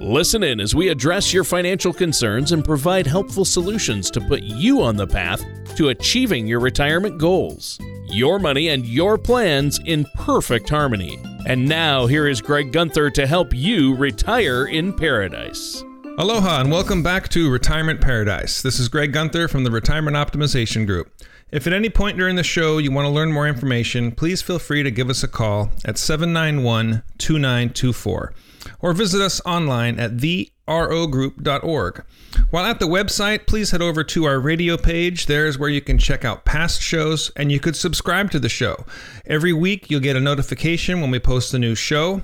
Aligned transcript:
Listen 0.00 0.44
in 0.44 0.60
as 0.60 0.76
we 0.76 0.90
address 0.90 1.32
your 1.32 1.42
financial 1.42 1.92
concerns 1.92 2.52
and 2.52 2.64
provide 2.64 3.04
helpful 3.04 3.44
solutions 3.44 4.12
to 4.12 4.20
put 4.20 4.44
you 4.44 4.80
on 4.80 4.94
the 4.94 5.06
path 5.06 5.44
to 5.74 5.88
achieving 5.88 6.46
your 6.46 6.60
retirement 6.60 7.18
goals. 7.18 7.80
Your 8.06 8.38
money 8.38 8.68
and 8.68 8.86
your 8.86 9.18
plans 9.18 9.80
in 9.86 10.06
perfect 10.14 10.68
harmony. 10.68 11.20
And 11.46 11.68
now, 11.68 12.06
here 12.06 12.28
is 12.28 12.40
Greg 12.40 12.70
Gunther 12.70 13.10
to 13.10 13.26
help 13.26 13.52
you 13.52 13.96
retire 13.96 14.66
in 14.66 14.92
paradise. 14.92 15.82
Aloha 16.16 16.60
and 16.60 16.70
welcome 16.70 17.02
back 17.02 17.28
to 17.30 17.50
Retirement 17.50 18.00
Paradise. 18.00 18.62
This 18.62 18.78
is 18.78 18.88
Greg 18.88 19.12
Gunther 19.12 19.48
from 19.48 19.64
the 19.64 19.70
Retirement 19.72 20.16
Optimization 20.16 20.86
Group. 20.86 21.10
If 21.50 21.66
at 21.66 21.72
any 21.72 21.88
point 21.88 22.18
during 22.18 22.36
the 22.36 22.42
show 22.42 22.76
you 22.76 22.90
want 22.90 23.06
to 23.06 23.10
learn 23.10 23.32
more 23.32 23.48
information, 23.48 24.12
please 24.12 24.42
feel 24.42 24.58
free 24.58 24.82
to 24.82 24.90
give 24.90 25.08
us 25.08 25.22
a 25.22 25.28
call 25.28 25.70
at 25.82 25.96
791 25.96 27.02
2924 27.16 28.34
or 28.80 28.92
visit 28.92 29.22
us 29.22 29.40
online 29.46 29.98
at 29.98 30.18
therogroup.org. 30.18 32.04
While 32.50 32.64
at 32.66 32.80
the 32.80 32.86
website, 32.86 33.46
please 33.46 33.70
head 33.70 33.80
over 33.80 34.04
to 34.04 34.24
our 34.24 34.38
radio 34.38 34.76
page. 34.76 35.24
There's 35.24 35.58
where 35.58 35.70
you 35.70 35.80
can 35.80 35.96
check 35.96 36.22
out 36.22 36.44
past 36.44 36.82
shows 36.82 37.30
and 37.34 37.50
you 37.50 37.60
could 37.60 37.76
subscribe 37.76 38.30
to 38.32 38.38
the 38.38 38.50
show. 38.50 38.84
Every 39.24 39.54
week, 39.54 39.90
you'll 39.90 40.00
get 40.00 40.16
a 40.16 40.20
notification 40.20 41.00
when 41.00 41.10
we 41.10 41.18
post 41.18 41.54
a 41.54 41.58
new 41.58 41.74
show. 41.74 42.22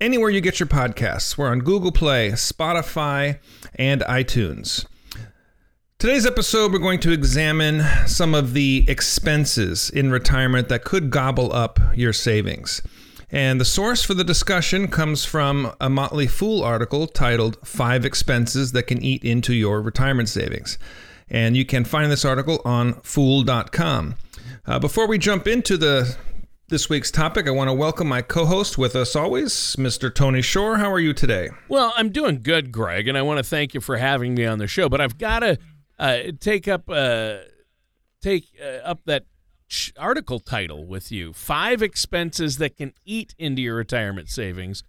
Anywhere 0.00 0.30
you 0.30 0.40
get 0.40 0.58
your 0.58 0.66
podcasts, 0.66 1.38
we're 1.38 1.48
on 1.48 1.60
Google 1.60 1.92
Play, 1.92 2.30
Spotify, 2.32 3.38
and 3.76 4.00
iTunes. 4.02 4.84
Today's 6.04 6.26
episode, 6.26 6.70
we're 6.70 6.80
going 6.80 7.00
to 7.00 7.12
examine 7.12 7.80
some 8.06 8.34
of 8.34 8.52
the 8.52 8.84
expenses 8.88 9.88
in 9.88 10.10
retirement 10.10 10.68
that 10.68 10.84
could 10.84 11.08
gobble 11.08 11.50
up 11.50 11.80
your 11.94 12.12
savings. 12.12 12.82
And 13.30 13.58
the 13.58 13.64
source 13.64 14.04
for 14.04 14.12
the 14.12 14.22
discussion 14.22 14.88
comes 14.88 15.24
from 15.24 15.72
a 15.80 15.88
Motley 15.88 16.26
Fool 16.26 16.62
article 16.62 17.06
titled 17.06 17.56
Five 17.66 18.04
Expenses 18.04 18.72
That 18.72 18.82
Can 18.82 19.02
Eat 19.02 19.24
Into 19.24 19.54
Your 19.54 19.80
Retirement 19.80 20.28
Savings. 20.28 20.76
And 21.30 21.56
you 21.56 21.64
can 21.64 21.86
find 21.86 22.12
this 22.12 22.26
article 22.26 22.60
on 22.66 23.00
fool.com. 23.00 24.16
Uh, 24.66 24.78
before 24.78 25.08
we 25.08 25.16
jump 25.16 25.46
into 25.46 25.78
the 25.78 26.18
this 26.68 26.90
week's 26.90 27.10
topic, 27.10 27.46
I 27.46 27.50
want 27.50 27.68
to 27.68 27.74
welcome 27.74 28.08
my 28.08 28.20
co-host 28.20 28.76
with 28.76 28.94
us 28.94 29.16
always, 29.16 29.54
Mr. 29.76 30.14
Tony 30.14 30.42
Shore. 30.42 30.76
How 30.76 30.90
are 30.92 31.00
you 31.00 31.14
today? 31.14 31.48
Well, 31.68 31.94
I'm 31.96 32.10
doing 32.10 32.42
good, 32.42 32.72
Greg, 32.72 33.08
and 33.08 33.16
I 33.16 33.22
want 33.22 33.38
to 33.38 33.44
thank 33.44 33.72
you 33.72 33.80
for 33.80 33.96
having 33.96 34.34
me 34.34 34.44
on 34.44 34.58
the 34.58 34.66
show. 34.66 34.88
But 34.88 35.00
I've 35.00 35.16
got 35.16 35.40
to 35.40 35.58
uh, 35.98 36.18
take 36.40 36.68
up 36.68 36.88
uh, 36.88 37.38
take 38.20 38.46
uh, 38.62 38.86
up 38.86 39.00
that 39.06 39.24
article 39.98 40.40
title 40.40 40.86
with 40.86 41.10
you 41.10 41.32
Five 41.32 41.82
Expenses 41.82 42.58
That 42.58 42.76
Can 42.76 42.92
Eat 43.04 43.34
into 43.38 43.62
Your 43.62 43.76
Retirement 43.76 44.28
Savings. 44.28 44.82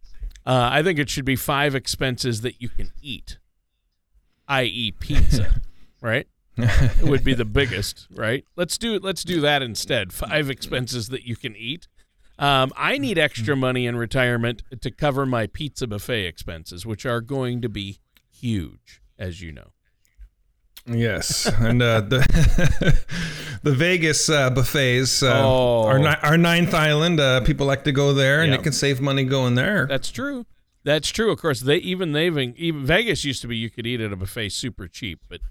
Uh, 0.45 0.69
I 0.71 0.83
think 0.83 0.99
it 0.99 1.09
should 1.09 1.25
be 1.25 1.35
five 1.35 1.73
expenses 1.73 2.41
that 2.41 2.61
you 2.61 2.69
can 2.69 2.91
eat, 3.01 3.39
i.e., 4.47 4.91
pizza, 4.91 5.61
right? 6.01 6.27
it 6.57 7.03
would 7.03 7.23
be 7.23 7.33
the 7.33 7.45
biggest, 7.45 8.07
right? 8.11 8.45
Let's 8.55 8.77
do 8.77 8.99
let's 8.99 9.23
do 9.23 9.41
that 9.41 9.61
instead. 9.61 10.13
Five 10.13 10.49
expenses 10.49 11.09
that 11.09 11.23
you 11.23 11.35
can 11.35 11.55
eat. 11.55 11.87
Um, 12.37 12.73
I 12.75 12.97
need 12.97 13.17
extra 13.17 13.55
money 13.55 13.85
in 13.85 13.95
retirement 13.95 14.63
to 14.81 14.91
cover 14.91 15.25
my 15.25 15.47
pizza 15.47 15.87
buffet 15.87 16.25
expenses, 16.25 16.85
which 16.85 17.05
are 17.05 17.21
going 17.21 17.61
to 17.61 17.69
be 17.69 17.99
huge, 18.29 19.01
as 19.17 19.41
you 19.41 19.51
know. 19.51 19.71
Yes, 20.87 21.47
and 21.59 21.81
uh, 21.81 22.01
the 22.01 23.03
the 23.63 23.73
Vegas 23.73 24.29
uh, 24.29 24.51
buffets 24.51 25.23
uh, 25.23 25.41
oh. 25.43 25.83
are 25.83 25.97
ni- 25.97 26.15
our 26.21 26.37
ninth 26.37 26.73
island. 26.73 27.19
Uh, 27.19 27.41
people 27.41 27.65
like 27.65 27.83
to 27.85 27.91
go 27.91 28.13
there, 28.13 28.41
and 28.41 28.51
yep. 28.51 28.61
can 28.61 28.71
save 28.71 29.01
money 29.01 29.23
going 29.23 29.55
there. 29.55 29.87
That's 29.87 30.11
true. 30.11 30.45
That's 30.83 31.09
true. 31.09 31.31
Of 31.31 31.41
course, 31.41 31.61
they 31.61 31.77
even 31.77 32.11
they've 32.11 32.37
even 32.37 32.85
Vegas 32.85 33.25
used 33.25 33.41
to 33.41 33.47
be 33.47 33.57
you 33.57 33.71
could 33.71 33.87
eat 33.87 33.99
at 33.99 34.13
a 34.13 34.15
buffet 34.15 34.49
super 34.49 34.87
cheap, 34.87 35.21
but 35.27 35.41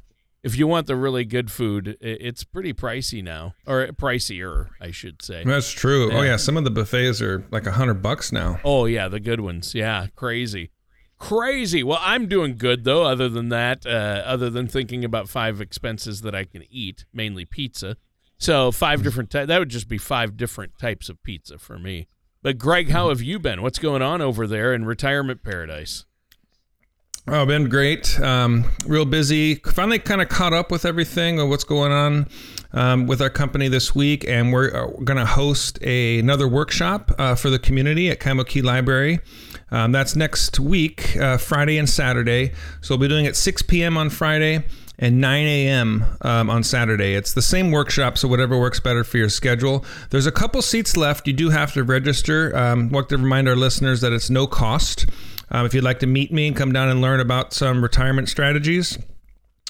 if 0.44 0.56
you 0.56 0.68
want 0.68 0.86
the 0.86 0.94
really 0.94 1.24
good 1.24 1.50
food, 1.50 1.96
it's 2.00 2.44
pretty 2.44 2.72
pricey 2.72 3.24
now, 3.24 3.54
or 3.66 3.88
pricier, 3.88 4.68
I 4.80 4.92
should 4.92 5.20
say. 5.20 5.42
That's 5.42 5.72
true. 5.72 6.12
Oh, 6.12 6.12
yeah. 6.12 6.18
Oh 6.18 6.22
yeah, 6.22 6.36
some 6.36 6.56
of 6.56 6.62
the 6.62 6.70
buffets 6.70 7.20
are 7.20 7.44
like 7.50 7.66
a 7.66 7.72
hundred 7.72 8.02
bucks 8.02 8.30
now. 8.30 8.60
Oh 8.62 8.84
yeah, 8.84 9.08
the 9.08 9.18
good 9.18 9.40
ones. 9.40 9.74
Yeah, 9.74 10.06
crazy 10.14 10.70
crazy. 11.24 11.82
Well, 11.82 12.00
I'm 12.02 12.28
doing 12.28 12.56
good 12.56 12.84
though. 12.84 13.04
Other 13.04 13.28
than 13.28 13.48
that, 13.48 13.86
uh, 13.86 14.22
other 14.26 14.50
than 14.50 14.68
thinking 14.68 15.04
about 15.04 15.28
five 15.28 15.60
expenses 15.60 16.20
that 16.20 16.34
I 16.34 16.44
can 16.44 16.64
eat, 16.70 17.06
mainly 17.12 17.46
pizza. 17.46 17.96
So 18.36 18.70
five 18.70 19.02
different 19.02 19.30
types. 19.30 19.48
That 19.48 19.58
would 19.58 19.70
just 19.70 19.88
be 19.88 19.96
five 19.96 20.36
different 20.36 20.78
types 20.78 21.08
of 21.08 21.22
pizza 21.22 21.58
for 21.58 21.78
me. 21.78 22.08
But 22.42 22.58
Greg, 22.58 22.90
how 22.90 23.08
have 23.08 23.22
you 23.22 23.38
been? 23.38 23.62
What's 23.62 23.78
going 23.78 24.02
on 24.02 24.20
over 24.20 24.46
there 24.46 24.74
in 24.74 24.84
retirement 24.84 25.42
paradise? 25.42 26.04
Oh, 27.26 27.46
been 27.46 27.70
great. 27.70 28.20
Um, 28.20 28.66
real 28.86 29.06
busy. 29.06 29.54
Finally, 29.54 30.00
kind 30.00 30.20
of 30.20 30.28
caught 30.28 30.52
up 30.52 30.70
with 30.70 30.84
everything 30.84 31.40
of 31.40 31.48
what's 31.48 31.64
going 31.64 31.90
on 31.90 32.28
um, 32.74 33.06
with 33.06 33.22
our 33.22 33.30
company 33.30 33.68
this 33.68 33.94
week, 33.94 34.28
and 34.28 34.52
we're, 34.52 34.68
uh, 34.76 34.88
going 35.04 35.16
to 35.16 35.24
host 35.24 35.78
a, 35.80 36.18
another 36.18 36.46
workshop 36.46 37.12
uh, 37.18 37.34
for 37.34 37.48
the 37.48 37.58
community 37.58 38.10
at 38.10 38.20
Kaimuki 38.20 38.62
Library. 38.62 39.20
Um, 39.74 39.90
that's 39.90 40.14
next 40.14 40.60
week, 40.60 41.16
uh, 41.16 41.36
Friday 41.36 41.78
and 41.78 41.90
Saturday. 41.90 42.52
So 42.80 42.94
we'll 42.94 43.00
be 43.00 43.08
doing 43.08 43.24
it 43.24 43.34
6 43.34 43.62
p.m. 43.62 43.96
on 43.96 44.08
Friday 44.08 44.62
and 45.00 45.20
9 45.20 45.46
a.m. 45.46 46.04
Um, 46.20 46.48
on 46.48 46.62
Saturday. 46.62 47.14
It's 47.14 47.34
the 47.34 47.42
same 47.42 47.72
workshop, 47.72 48.16
so 48.16 48.28
whatever 48.28 48.56
works 48.56 48.78
better 48.78 49.02
for 49.02 49.18
your 49.18 49.28
schedule. 49.28 49.84
There's 50.10 50.26
a 50.26 50.32
couple 50.32 50.62
seats 50.62 50.96
left. 50.96 51.26
You 51.26 51.32
do 51.32 51.50
have 51.50 51.72
to 51.72 51.82
register. 51.82 52.56
Um, 52.56 52.90
want 52.90 53.08
to 53.08 53.16
remind 53.16 53.48
our 53.48 53.56
listeners 53.56 54.00
that 54.02 54.12
it's 54.12 54.30
no 54.30 54.46
cost. 54.46 55.06
Um, 55.50 55.66
if 55.66 55.74
you'd 55.74 55.82
like 55.82 55.98
to 55.98 56.06
meet 56.06 56.32
me 56.32 56.46
and 56.46 56.56
come 56.56 56.72
down 56.72 56.88
and 56.88 57.00
learn 57.00 57.18
about 57.18 57.52
some 57.52 57.82
retirement 57.82 58.28
strategies, 58.28 58.96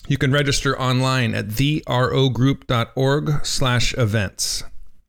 you 0.06 0.18
can 0.18 0.30
register 0.30 0.78
online 0.78 1.34
at 1.34 1.48
therogroup.org 1.48 3.46
slash 3.46 3.94
events. 3.96 4.64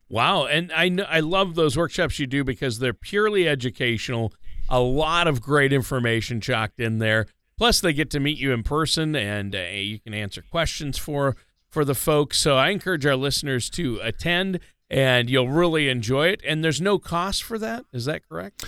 Wow. 0.08 0.46
And 0.46 0.72
I, 0.72 0.90
I 1.06 1.20
love 1.20 1.54
those 1.54 1.76
workshops 1.76 2.18
you 2.18 2.26
do 2.26 2.44
because 2.44 2.78
they're 2.78 2.94
purely 2.94 3.46
educational 3.46 4.32
a 4.68 4.80
lot 4.80 5.26
of 5.26 5.40
great 5.40 5.72
information 5.72 6.40
chocked 6.40 6.80
in 6.80 6.98
there. 6.98 7.26
Plus, 7.56 7.80
they 7.80 7.92
get 7.92 8.10
to 8.10 8.20
meet 8.20 8.38
you 8.38 8.52
in 8.52 8.62
person, 8.62 9.16
and 9.16 9.54
uh, 9.54 9.60
you 9.60 9.98
can 9.98 10.12
answer 10.12 10.42
questions 10.42 10.98
for 10.98 11.36
for 11.70 11.84
the 11.84 11.94
folks. 11.94 12.38
So 12.38 12.56
I 12.56 12.70
encourage 12.70 13.04
our 13.06 13.16
listeners 13.16 13.70
to 13.70 13.98
attend, 14.02 14.60
and 14.90 15.28
you'll 15.28 15.48
really 15.48 15.88
enjoy 15.88 16.28
it. 16.28 16.40
And 16.46 16.62
there's 16.62 16.80
no 16.80 16.98
cost 16.98 17.42
for 17.42 17.58
that. 17.58 17.84
Is 17.92 18.04
that 18.04 18.28
correct? 18.28 18.64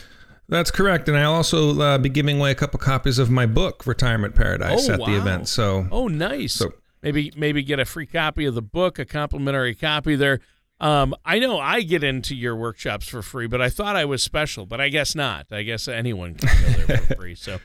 That's 0.49 0.71
correct, 0.71 1.09
and 1.09 1.19
I'll 1.19 1.35
also 1.35 1.79
uh, 1.79 1.99
be 1.99 2.09
giving 2.09 2.39
away 2.39 2.51
a 2.51 2.55
couple 2.55 2.81
copies 2.81 3.19
of 3.19 3.29
my 3.31 3.45
book, 3.45 3.87
Retirement 3.87 4.35
Paradise, 4.35 4.89
oh, 4.89 4.95
at 4.95 5.01
wow. 5.01 5.07
the 5.07 5.17
event. 5.19 5.49
So, 5.49 5.87
oh, 5.93 6.09
nice. 6.09 6.55
So, 6.55 6.73
maybe 7.03 7.31
maybe 7.37 7.63
get 7.63 7.79
a 7.79 7.85
free 7.85 8.07
copy 8.07 8.47
of 8.47 8.55
the 8.55 8.63
book, 8.63 8.99
a 8.99 9.05
complimentary 9.05 9.75
copy 9.75 10.17
there. 10.17 10.41
Um, 10.81 11.15
I 11.25 11.39
know 11.39 11.59
I 11.59 11.83
get 11.83 12.05
into 12.05 12.37
your 12.37 12.55
workshops 12.55 13.09
for 13.09 13.21
free, 13.23 13.49
but 13.49 13.61
I 13.61 13.69
thought 13.69 13.97
I 13.97 14.05
was 14.05 14.23
special, 14.23 14.65
but 14.65 14.81
I 14.81 14.89
guess 14.89 15.15
not. 15.15 15.47
I 15.51 15.63
guess 15.63 15.89
anyone 15.89 16.35
can 16.35 16.49
go 16.63 16.83
there 16.85 16.99
for 16.99 17.15
free. 17.17 17.35
So, 17.35 17.59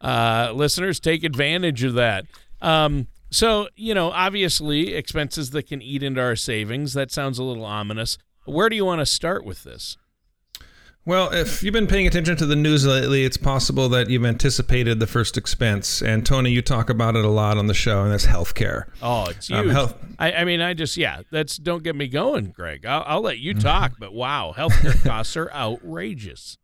uh, 0.00 0.52
listeners, 0.54 0.98
take 0.98 1.22
advantage 1.22 1.84
of 1.84 1.94
that. 1.94 2.26
Um, 2.60 3.06
so, 3.30 3.68
you 3.76 3.94
know, 3.94 4.10
obviously, 4.10 4.94
expenses 4.94 5.50
that 5.50 5.68
can 5.68 5.80
eat 5.80 6.02
into 6.02 6.20
our 6.20 6.36
savings. 6.36 6.94
That 6.94 7.12
sounds 7.12 7.38
a 7.38 7.44
little 7.44 7.64
ominous. 7.64 8.18
Where 8.44 8.68
do 8.68 8.76
you 8.76 8.84
want 8.84 9.00
to 9.00 9.06
start 9.06 9.44
with 9.44 9.62
this? 9.64 9.96
Well, 11.06 11.32
if 11.32 11.62
you've 11.62 11.72
been 11.72 11.86
paying 11.86 12.08
attention 12.08 12.36
to 12.38 12.46
the 12.46 12.56
news 12.56 12.84
lately, 12.84 13.24
it's 13.24 13.36
possible 13.36 13.88
that 13.90 14.10
you've 14.10 14.24
anticipated 14.24 14.98
the 14.98 15.06
first 15.06 15.38
expense. 15.38 16.02
And 16.02 16.26
Tony, 16.26 16.50
you 16.50 16.62
talk 16.62 16.90
about 16.90 17.14
it 17.14 17.24
a 17.24 17.28
lot 17.28 17.58
on 17.58 17.68
the 17.68 17.74
show, 17.74 18.02
and 18.02 18.10
that's 18.10 18.26
healthcare. 18.26 18.86
Oh, 19.00 19.26
it's 19.26 19.48
um, 19.52 19.58
huge. 19.58 19.68
Um, 19.68 19.70
health- 19.70 19.94
I, 20.18 20.32
I, 20.32 20.44
mean, 20.44 20.60
I 20.60 20.74
just 20.74 20.96
yeah, 20.96 21.22
that's 21.30 21.58
don't 21.58 21.84
get 21.84 21.94
me 21.94 22.08
going, 22.08 22.46
Greg. 22.46 22.84
I'll, 22.84 23.04
I'll 23.06 23.20
let 23.20 23.38
you 23.38 23.54
talk, 23.54 23.92
but 24.00 24.12
wow, 24.12 24.52
healthcare 24.56 25.00
costs 25.04 25.36
are 25.36 25.48
outrageous. 25.52 26.58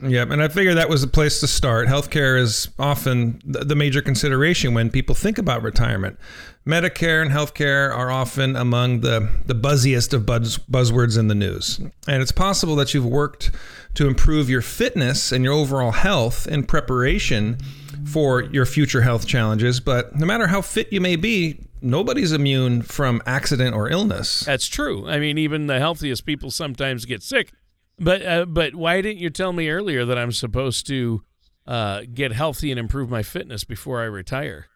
Yeah, 0.00 0.22
and 0.22 0.42
I 0.42 0.48
figured 0.48 0.76
that 0.76 0.88
was 0.88 1.02
a 1.02 1.08
place 1.08 1.40
to 1.40 1.48
start. 1.48 1.88
Healthcare 1.88 2.40
is 2.40 2.68
often 2.78 3.40
the 3.44 3.74
major 3.74 4.00
consideration 4.00 4.72
when 4.74 4.90
people 4.90 5.14
think 5.14 5.38
about 5.38 5.62
retirement. 5.62 6.18
Medicare 6.66 7.22
and 7.22 7.30
healthcare 7.30 7.92
are 7.94 8.10
often 8.10 8.54
among 8.54 9.00
the, 9.00 9.28
the 9.46 9.54
buzziest 9.54 10.12
of 10.12 10.24
buzz, 10.24 10.58
buzzwords 10.58 11.18
in 11.18 11.28
the 11.28 11.34
news. 11.34 11.80
And 12.06 12.22
it's 12.22 12.32
possible 12.32 12.76
that 12.76 12.94
you've 12.94 13.06
worked 13.06 13.50
to 13.94 14.06
improve 14.06 14.48
your 14.48 14.62
fitness 14.62 15.32
and 15.32 15.42
your 15.42 15.54
overall 15.54 15.92
health 15.92 16.46
in 16.46 16.64
preparation 16.64 17.58
for 18.04 18.42
your 18.42 18.66
future 18.66 19.00
health 19.00 19.26
challenges. 19.26 19.80
But 19.80 20.14
no 20.14 20.26
matter 20.26 20.46
how 20.46 20.60
fit 20.60 20.92
you 20.92 21.00
may 21.00 21.16
be, 21.16 21.58
nobody's 21.80 22.32
immune 22.32 22.82
from 22.82 23.22
accident 23.26 23.74
or 23.74 23.88
illness. 23.90 24.40
That's 24.40 24.68
true. 24.68 25.08
I 25.08 25.18
mean, 25.18 25.38
even 25.38 25.66
the 25.66 25.78
healthiest 25.78 26.24
people 26.24 26.50
sometimes 26.50 27.04
get 27.04 27.22
sick. 27.22 27.52
But 27.98 28.24
uh, 28.24 28.44
but 28.46 28.74
why 28.74 29.00
didn't 29.00 29.18
you 29.18 29.30
tell 29.30 29.52
me 29.52 29.68
earlier 29.68 30.04
that 30.04 30.18
I'm 30.18 30.32
supposed 30.32 30.86
to 30.86 31.22
uh, 31.66 32.02
get 32.12 32.32
healthy 32.32 32.70
and 32.70 32.78
improve 32.78 33.10
my 33.10 33.22
fitness 33.22 33.64
before 33.64 34.00
I 34.00 34.04
retire? 34.04 34.66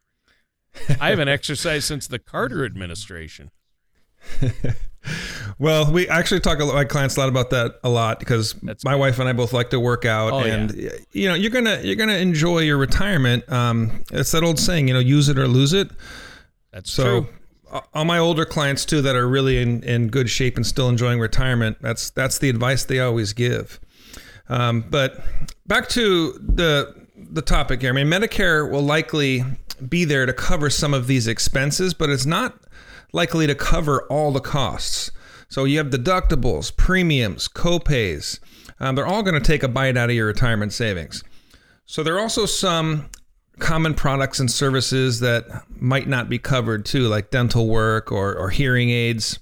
I 1.00 1.10
haven't 1.10 1.28
exercised 1.28 1.84
since 1.84 2.06
the 2.06 2.19
Carter 2.19 2.64
administration. 2.64 3.50
well, 5.58 5.90
we 5.92 6.08
actually 6.08 6.40
talk 6.40 6.58
to 6.58 6.66
my 6.66 6.84
clients 6.84 7.16
a 7.16 7.20
lot 7.20 7.28
about 7.28 7.50
that 7.50 7.78
a 7.84 7.88
lot 7.88 8.19
because 8.19 8.54
That's 8.62 8.84
my 8.84 8.94
wife 8.94 9.19
and 9.19 9.28
I 9.28 9.32
both 9.32 9.52
like 9.52 9.70
to 9.70 9.80
work 9.80 10.04
out, 10.04 10.32
oh, 10.32 10.40
and 10.40 10.72
yeah. 10.74 10.90
you 11.12 11.28
know 11.28 11.34
you're 11.34 11.50
gonna 11.50 11.80
you're 11.82 11.96
gonna 11.96 12.16
enjoy 12.16 12.60
your 12.60 12.78
retirement. 12.78 13.50
Um, 13.50 14.02
it's 14.12 14.32
that 14.32 14.42
old 14.42 14.58
saying, 14.58 14.88
you 14.88 14.94
know, 14.94 15.00
use 15.00 15.28
it 15.28 15.38
or 15.38 15.46
lose 15.46 15.72
it. 15.72 15.90
That's 16.72 16.90
so, 16.90 17.22
true. 17.22 17.28
All 17.94 18.04
my 18.04 18.19
older 18.19 18.44
clients 18.44 18.84
too 18.84 19.00
that 19.02 19.16
are 19.16 19.28
really 19.28 19.60
in, 19.60 19.82
in 19.82 20.08
good 20.08 20.28
shape 20.28 20.56
and 20.56 20.66
still 20.66 20.88
enjoying 20.88 21.20
retirement. 21.20 21.78
That's 21.80 22.10
that's 22.10 22.38
the 22.38 22.50
advice 22.50 22.84
they 22.84 23.00
always 23.00 23.32
give. 23.32 23.80
Um, 24.48 24.84
but 24.90 25.24
back 25.66 25.88
to 25.90 26.32
the 26.32 26.94
the 27.16 27.42
topic 27.42 27.80
here. 27.80 27.90
I 27.90 27.92
mean, 27.94 28.08
Medicare 28.08 28.70
will 28.70 28.82
likely 28.82 29.44
be 29.88 30.04
there 30.04 30.26
to 30.26 30.32
cover 30.32 30.70
some 30.70 30.92
of 30.92 31.06
these 31.06 31.26
expenses, 31.26 31.94
but 31.94 32.10
it's 32.10 32.26
not 32.26 32.58
likely 33.12 33.46
to 33.46 33.54
cover 33.54 34.02
all 34.08 34.32
the 34.32 34.40
costs. 34.40 35.10
So 35.48 35.64
you 35.64 35.78
have 35.78 35.88
deductibles, 35.88 36.74
premiums, 36.74 37.48
copays. 37.48 38.38
Um, 38.80 38.94
they're 38.94 39.06
all 39.06 39.22
going 39.22 39.34
to 39.34 39.40
take 39.40 39.62
a 39.62 39.69
bite 39.69 39.96
out 39.96 40.08
of 40.10 40.16
your 40.16 40.26
retirement 40.26 40.72
savings. 40.72 41.22
So 41.84 42.02
there 42.02 42.16
are 42.16 42.20
also 42.20 42.46
some 42.46 43.10
common 43.62 43.94
products 43.94 44.41
and 44.41 44.50
services 44.50 45.20
that 45.20 45.47
might 45.81 46.09
not 46.09 46.29
be 46.29 46.38
covered 46.38 46.85
too, 46.85 47.06
like 47.06 47.31
dental 47.31 47.69
work 47.69 48.11
or, 48.11 48.37
or 48.37 48.50
hearing 48.50 48.91
aids, 48.91 49.38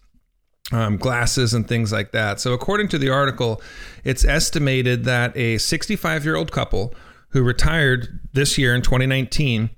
um, 0.72 0.98
glasses, 0.98 1.54
and 1.54 1.66
things 1.66 1.90
like 1.90 2.12
that. 2.12 2.38
So 2.38 2.52
according 2.52 2.88
to 2.88 2.98
the 2.98 3.08
article, 3.08 3.62
it's 4.04 4.24
estimated 4.24 5.04
that 5.04 5.34
a 5.36 5.56
65 5.56 6.24
year 6.24 6.36
old 6.36 6.52
couple 6.52 6.94
who 7.30 7.42
retired 7.42 8.20
this 8.34 8.58
year 8.58 8.74
in 8.74 8.82
2019 8.82 9.70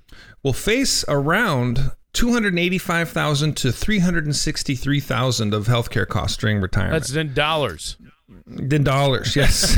will 0.42 0.52
face 0.52 1.04
around 1.06 1.92
285,000 2.12 3.56
to 3.56 3.72
363,000 3.72 5.54
of 5.54 5.66
healthcare 5.66 6.06
costs 6.06 6.36
during 6.36 6.60
retirement. 6.60 6.94
That's 6.94 7.14
in 7.14 7.32
dollars. 7.32 7.96
In 8.46 8.84
dollars, 8.84 9.36
yes. 9.36 9.76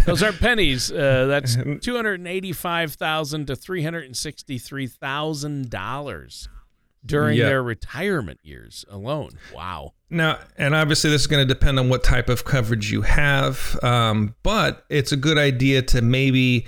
Those 0.06 0.22
are 0.22 0.32
pennies. 0.32 0.92
Uh, 0.92 1.26
that's 1.26 1.56
285,000 1.80 3.46
to 3.46 3.56
363,000 3.56 5.70
dollars 5.70 6.48
during 7.04 7.38
yep. 7.38 7.48
their 7.48 7.62
retirement 7.62 8.40
years 8.42 8.84
alone. 8.90 9.30
Wow. 9.54 9.92
Now, 10.10 10.38
and 10.56 10.74
obviously, 10.74 11.10
this 11.10 11.22
is 11.22 11.26
going 11.26 11.46
to 11.46 11.54
depend 11.54 11.78
on 11.78 11.88
what 11.88 12.04
type 12.04 12.28
of 12.28 12.44
coverage 12.44 12.90
you 12.90 13.02
have, 13.02 13.78
um, 13.82 14.34
but 14.42 14.84
it's 14.88 15.12
a 15.12 15.16
good 15.16 15.38
idea 15.38 15.82
to 15.82 16.02
maybe 16.02 16.66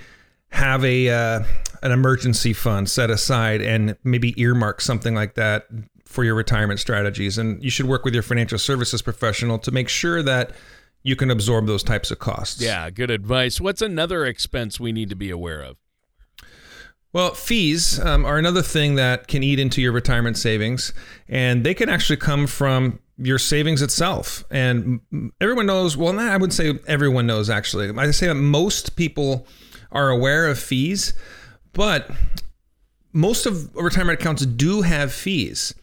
have 0.51 0.83
a 0.83 1.09
uh, 1.09 1.43
an 1.83 1.91
emergency 1.91 2.53
fund 2.53 2.89
set 2.89 3.09
aside 3.09 3.61
and 3.61 3.95
maybe 4.03 4.39
earmark 4.41 4.81
something 4.81 5.15
like 5.15 5.35
that 5.35 5.67
for 6.05 6.23
your 6.23 6.35
retirement 6.35 6.79
strategies. 6.79 7.37
And 7.37 7.63
you 7.63 7.69
should 7.69 7.85
work 7.85 8.03
with 8.03 8.13
your 8.13 8.23
financial 8.23 8.57
services 8.57 9.01
professional 9.01 9.59
to 9.59 9.71
make 9.71 9.87
sure 9.87 10.23
that 10.23 10.51
you 11.03 11.15
can 11.15 11.31
absorb 11.31 11.67
those 11.67 11.83
types 11.83 12.11
of 12.11 12.19
costs. 12.19 12.61
Yeah, 12.61 12.89
good 12.89 13.11
advice. 13.11 13.61
What's 13.61 13.81
another 13.81 14.25
expense 14.25 14.79
we 14.79 14.91
need 14.91 15.09
to 15.09 15.15
be 15.15 15.29
aware 15.29 15.61
of? 15.61 15.77
Well, 17.11 17.33
fees 17.33 17.99
um, 17.99 18.23
are 18.25 18.37
another 18.37 18.61
thing 18.61 18.95
that 18.95 19.27
can 19.27 19.41
eat 19.41 19.59
into 19.59 19.81
your 19.81 19.91
retirement 19.91 20.37
savings, 20.37 20.93
and 21.27 21.63
they 21.63 21.73
can 21.73 21.89
actually 21.89 22.17
come 22.17 22.45
from 22.45 22.99
your 23.17 23.39
savings 23.39 23.81
itself. 23.81 24.43
And 24.51 25.01
everyone 25.41 25.65
knows, 25.65 25.97
well, 25.97 26.17
I 26.19 26.37
would 26.37 26.53
say 26.53 26.79
everyone 26.87 27.25
knows 27.25 27.49
actually. 27.49 27.89
I 27.97 28.11
say 28.11 28.27
that 28.27 28.35
most 28.35 28.95
people 28.95 29.47
are 29.91 30.09
aware 30.09 30.47
of 30.47 30.59
fees, 30.59 31.13
but 31.73 32.11
most 33.11 33.45
of 33.45 33.75
retirement 33.75 34.19
accounts 34.19 34.45
do 34.45 34.83
have 34.83 35.11
fees. 35.11 35.73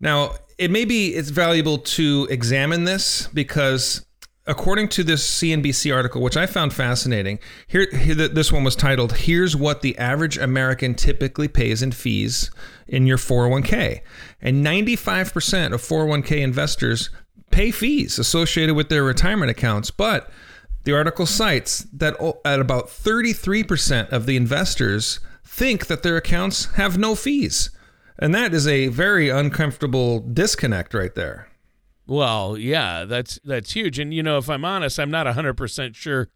Now, 0.00 0.34
it 0.58 0.70
may 0.70 0.84
be 0.84 1.14
it's 1.14 1.30
valuable 1.30 1.78
to 1.78 2.26
examine 2.28 2.84
this 2.84 3.28
because 3.28 4.04
according 4.46 4.88
to 4.88 5.04
this 5.04 5.28
CNBC 5.28 5.94
article, 5.94 6.22
which 6.22 6.36
I 6.36 6.46
found 6.46 6.72
fascinating, 6.72 7.38
here, 7.66 7.88
here 7.90 8.14
this 8.14 8.52
one 8.52 8.64
was 8.64 8.76
titled 8.76 9.12
"Here's 9.12 9.56
what 9.56 9.82
the 9.82 9.96
average 9.98 10.38
American 10.38 10.94
typically 10.94 11.48
pays 11.48 11.82
in 11.82 11.92
fees 11.92 12.50
in 12.88 13.06
your 13.06 13.18
401k," 13.18 14.00
and 14.40 14.64
95% 14.64 15.72
of 15.72 15.82
401k 15.82 16.40
investors 16.40 17.10
pay 17.50 17.70
fees 17.70 18.18
associated 18.18 18.74
with 18.74 18.88
their 18.88 19.04
retirement 19.04 19.50
accounts, 19.50 19.90
but 19.90 20.30
the 20.84 20.94
article 20.94 21.26
cites 21.26 21.86
that 21.92 22.14
at 22.44 22.60
about 22.60 22.88
33% 22.88 24.08
of 24.10 24.24
the 24.26 24.36
investors 24.36 25.20
think 25.44 25.88
that 25.88 26.02
their 26.02 26.16
accounts 26.16 26.66
have 26.76 26.96
no 26.96 27.14
fees. 27.14 27.70
And 28.18 28.34
that 28.34 28.54
is 28.54 28.66
a 28.66 28.88
very 28.88 29.28
uncomfortable 29.28 30.20
disconnect 30.20 30.94
right 30.94 31.14
there. 31.14 31.49
Well, 32.10 32.58
yeah, 32.58 33.04
that's 33.04 33.38
that's 33.44 33.72
huge. 33.72 34.00
And 34.00 34.12
you 34.12 34.20
know, 34.20 34.36
if 34.36 34.50
I'm 34.50 34.64
honest, 34.64 34.98
I'm 34.98 35.12
not 35.12 35.28
100% 35.28 35.94
sure 35.94 36.28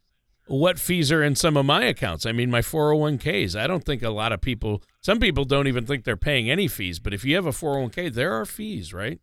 what 0.46 0.78
fees 0.78 1.10
are 1.10 1.20
in 1.20 1.34
some 1.34 1.56
of 1.56 1.66
my 1.66 1.82
accounts. 1.82 2.24
I 2.24 2.30
mean, 2.30 2.48
my 2.48 2.60
401k's. 2.60 3.56
I 3.56 3.66
don't 3.66 3.84
think 3.84 4.00
a 4.04 4.10
lot 4.10 4.30
of 4.30 4.40
people 4.40 4.84
some 5.00 5.18
people 5.18 5.44
don't 5.44 5.66
even 5.66 5.84
think 5.84 6.04
they're 6.04 6.16
paying 6.16 6.48
any 6.48 6.68
fees, 6.68 7.00
but 7.00 7.12
if 7.12 7.24
you 7.24 7.34
have 7.34 7.46
a 7.46 7.50
401k, 7.50 8.14
there 8.14 8.32
are 8.34 8.46
fees, 8.46 8.94
right? 8.94 9.18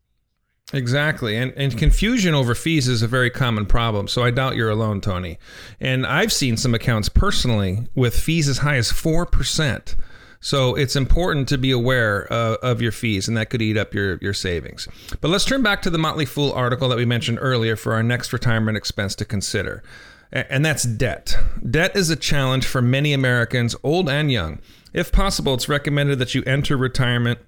Exactly. 0.73 1.37
And, 1.37 1.53
and 1.55 1.77
confusion 1.77 2.33
over 2.33 2.53
fees 2.53 2.89
is 2.89 3.01
a 3.01 3.07
very 3.07 3.29
common 3.29 3.65
problem. 3.65 4.09
So 4.09 4.21
I 4.21 4.31
doubt 4.31 4.57
you're 4.57 4.69
alone, 4.69 4.99
Tony. 4.99 5.37
And 5.79 6.05
I've 6.05 6.33
seen 6.33 6.57
some 6.57 6.75
accounts 6.75 7.07
personally 7.07 7.87
with 7.95 8.13
fees 8.13 8.49
as 8.49 8.57
high 8.57 8.75
as 8.75 8.91
4%. 8.91 9.95
So 10.43 10.73
it's 10.73 10.95
important 10.95 11.47
to 11.49 11.57
be 11.59 11.69
aware 11.69 12.27
uh, 12.33 12.57
of 12.63 12.81
your 12.81 12.91
fees, 12.91 13.27
and 13.27 13.37
that 13.37 13.51
could 13.51 13.61
eat 13.61 13.77
up 13.77 13.93
your, 13.93 14.17
your 14.17 14.33
savings. 14.33 14.87
But 15.21 15.29
let's 15.29 15.45
turn 15.45 15.61
back 15.61 15.83
to 15.83 15.91
the 15.91 15.99
Motley 15.99 16.25
Fool 16.25 16.51
article 16.51 16.89
that 16.89 16.97
we 16.97 17.05
mentioned 17.05 17.37
earlier 17.39 17.75
for 17.75 17.93
our 17.93 18.01
next 18.01 18.33
retirement 18.33 18.75
expense 18.75 19.13
to 19.15 19.25
consider. 19.25 19.83
And 20.31 20.65
that's 20.65 20.83
debt. 20.83 21.37
Debt 21.69 21.95
is 21.95 22.09
a 22.09 22.15
challenge 22.15 22.65
for 22.65 22.81
many 22.81 23.13
Americans, 23.13 23.75
old 23.83 24.09
and 24.09 24.31
young. 24.31 24.59
If 24.93 25.11
possible, 25.11 25.53
it's 25.53 25.69
recommended 25.69 26.17
that 26.19 26.33
you 26.33 26.41
enter 26.47 26.75
retirement 26.75 27.39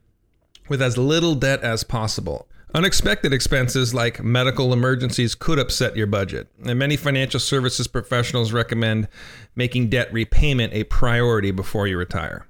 with 0.69 0.81
as 0.81 0.97
little 0.97 1.33
debt 1.33 1.62
as 1.62 1.83
possible. 1.83 2.47
Unexpected 2.75 3.33
expenses 3.33 3.93
like 3.93 4.23
medical 4.23 4.71
emergencies 4.73 5.33
could 5.33 5.59
upset 5.59 5.95
your 5.95 6.07
budget, 6.07 6.47
and 6.65 6.77
many 6.77 6.97
financial 6.97 7.39
services 7.39 7.88
professionals 7.88 8.51
recommend 8.51 9.07
making 9.55 9.89
debt 9.89 10.12
repayment 10.12 10.73
a 10.73 10.83
priority 10.83 11.51
before 11.51 11.88
you 11.88 11.97
retire. 11.97 12.47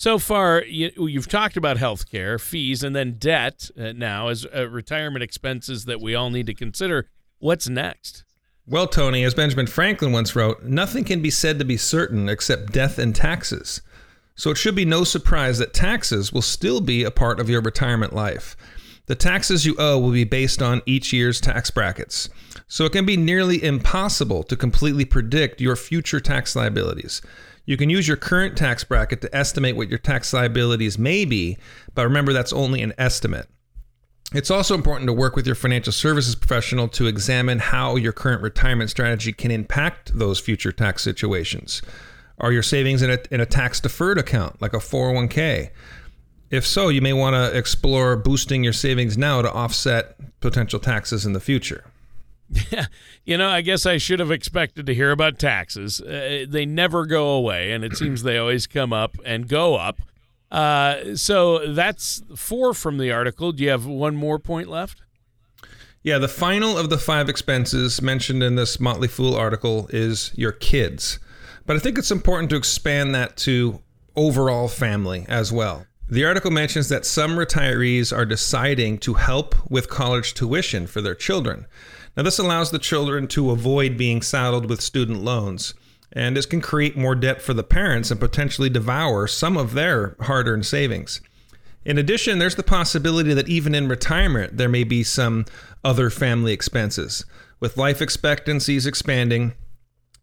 So 0.00 0.18
far, 0.18 0.64
you, 0.64 0.90
have 1.16 1.28
talked 1.28 1.58
about 1.58 1.76
healthcare, 1.76 2.40
fees, 2.40 2.82
and 2.82 2.96
then 2.96 3.18
debt 3.18 3.68
uh, 3.78 3.92
now 3.92 4.28
as 4.28 4.46
uh, 4.46 4.66
retirement 4.66 5.22
expenses 5.22 5.84
that 5.84 6.00
we 6.00 6.14
all 6.14 6.30
need 6.30 6.46
to 6.46 6.54
consider. 6.54 7.10
What's 7.38 7.68
next? 7.68 8.24
Well, 8.66 8.86
Tony, 8.86 9.24
as 9.24 9.34
Benjamin 9.34 9.66
Franklin 9.66 10.10
once 10.10 10.34
wrote, 10.34 10.62
nothing 10.62 11.04
can 11.04 11.20
be 11.20 11.28
said 11.28 11.58
to 11.58 11.66
be 11.66 11.76
certain 11.76 12.30
except 12.30 12.72
death 12.72 12.98
and 12.98 13.14
taxes. 13.14 13.82
So 14.36 14.50
it 14.50 14.56
should 14.56 14.74
be 14.74 14.86
no 14.86 15.04
surprise 15.04 15.58
that 15.58 15.74
taxes 15.74 16.32
will 16.32 16.40
still 16.40 16.80
be 16.80 17.04
a 17.04 17.10
part 17.10 17.38
of 17.38 17.50
your 17.50 17.60
retirement 17.60 18.14
life. 18.14 18.56
The 19.04 19.14
taxes 19.14 19.66
you 19.66 19.76
owe 19.78 19.98
will 19.98 20.12
be 20.12 20.24
based 20.24 20.62
on 20.62 20.80
each 20.86 21.12
year's 21.12 21.42
tax 21.42 21.70
brackets, 21.70 22.30
so 22.68 22.86
it 22.86 22.92
can 22.92 23.04
be 23.04 23.18
nearly 23.18 23.62
impossible 23.62 24.44
to 24.44 24.56
completely 24.56 25.04
predict 25.04 25.60
your 25.60 25.76
future 25.76 26.20
tax 26.20 26.56
liabilities. 26.56 27.20
You 27.70 27.76
can 27.76 27.88
use 27.88 28.08
your 28.08 28.16
current 28.16 28.58
tax 28.58 28.82
bracket 28.82 29.20
to 29.20 29.32
estimate 29.32 29.76
what 29.76 29.88
your 29.88 30.00
tax 30.00 30.32
liabilities 30.32 30.98
may 30.98 31.24
be, 31.24 31.56
but 31.94 32.02
remember 32.02 32.32
that's 32.32 32.52
only 32.52 32.82
an 32.82 32.92
estimate. 32.98 33.48
It's 34.34 34.50
also 34.50 34.74
important 34.74 35.06
to 35.06 35.12
work 35.12 35.36
with 35.36 35.46
your 35.46 35.54
financial 35.54 35.92
services 35.92 36.34
professional 36.34 36.88
to 36.88 37.06
examine 37.06 37.60
how 37.60 37.94
your 37.94 38.10
current 38.10 38.42
retirement 38.42 38.90
strategy 38.90 39.32
can 39.32 39.52
impact 39.52 40.10
those 40.18 40.40
future 40.40 40.72
tax 40.72 41.04
situations. 41.04 41.80
Are 42.38 42.50
your 42.50 42.64
savings 42.64 43.02
in 43.02 43.10
a, 43.12 43.18
in 43.30 43.40
a 43.40 43.46
tax 43.46 43.78
deferred 43.78 44.18
account, 44.18 44.60
like 44.60 44.74
a 44.74 44.78
401k? 44.78 45.70
If 46.50 46.66
so, 46.66 46.88
you 46.88 47.00
may 47.00 47.12
want 47.12 47.34
to 47.34 47.56
explore 47.56 48.16
boosting 48.16 48.64
your 48.64 48.72
savings 48.72 49.16
now 49.16 49.42
to 49.42 49.52
offset 49.52 50.16
potential 50.40 50.80
taxes 50.80 51.24
in 51.24 51.34
the 51.34 51.40
future. 51.40 51.84
Yeah, 52.70 52.86
you 53.24 53.36
know, 53.36 53.48
I 53.48 53.60
guess 53.60 53.86
I 53.86 53.98
should 53.98 54.18
have 54.18 54.32
expected 54.32 54.86
to 54.86 54.94
hear 54.94 55.12
about 55.12 55.38
taxes. 55.38 56.00
Uh, 56.00 56.46
they 56.48 56.66
never 56.66 57.06
go 57.06 57.28
away, 57.30 57.70
and 57.70 57.84
it 57.84 57.96
seems 57.96 58.22
they 58.22 58.38
always 58.38 58.66
come 58.66 58.92
up 58.92 59.16
and 59.24 59.48
go 59.48 59.76
up. 59.76 60.00
Uh, 60.50 61.14
so 61.14 61.72
that's 61.72 62.22
four 62.34 62.74
from 62.74 62.98
the 62.98 63.12
article. 63.12 63.52
Do 63.52 63.62
you 63.62 63.70
have 63.70 63.86
one 63.86 64.16
more 64.16 64.40
point 64.40 64.68
left? 64.68 65.02
Yeah, 66.02 66.18
the 66.18 66.28
final 66.28 66.76
of 66.76 66.90
the 66.90 66.98
five 66.98 67.28
expenses 67.28 68.02
mentioned 68.02 68.42
in 68.42 68.56
this 68.56 68.80
Motley 68.80 69.08
Fool 69.08 69.36
article 69.36 69.88
is 69.92 70.32
your 70.34 70.52
kids. 70.52 71.18
But 71.66 71.76
I 71.76 71.78
think 71.78 71.98
it's 71.98 72.10
important 72.10 72.50
to 72.50 72.56
expand 72.56 73.14
that 73.14 73.36
to 73.38 73.80
overall 74.16 74.66
family 74.66 75.24
as 75.28 75.52
well. 75.52 75.86
The 76.08 76.24
article 76.24 76.50
mentions 76.50 76.88
that 76.88 77.06
some 77.06 77.36
retirees 77.36 78.16
are 78.16 78.26
deciding 78.26 78.98
to 78.98 79.14
help 79.14 79.54
with 79.70 79.88
college 79.88 80.34
tuition 80.34 80.88
for 80.88 81.00
their 81.00 81.14
children. 81.14 81.66
Now, 82.16 82.24
this 82.24 82.38
allows 82.38 82.70
the 82.70 82.78
children 82.78 83.28
to 83.28 83.50
avoid 83.50 83.96
being 83.96 84.22
saddled 84.22 84.68
with 84.68 84.80
student 84.80 85.22
loans, 85.22 85.74
and 86.12 86.36
this 86.36 86.46
can 86.46 86.60
create 86.60 86.96
more 86.96 87.14
debt 87.14 87.40
for 87.40 87.54
the 87.54 87.62
parents 87.62 88.10
and 88.10 88.18
potentially 88.18 88.68
devour 88.68 89.26
some 89.26 89.56
of 89.56 89.74
their 89.74 90.16
hard 90.20 90.48
earned 90.48 90.66
savings. 90.66 91.20
In 91.84 91.98
addition, 91.98 92.38
there's 92.38 92.56
the 92.56 92.62
possibility 92.62 93.32
that 93.32 93.48
even 93.48 93.74
in 93.74 93.88
retirement, 93.88 94.56
there 94.56 94.68
may 94.68 94.84
be 94.84 95.02
some 95.02 95.46
other 95.82 96.10
family 96.10 96.52
expenses. 96.52 97.24
With 97.58 97.76
life 97.76 98.02
expectancies 98.02 98.86
expanding, 98.86 99.54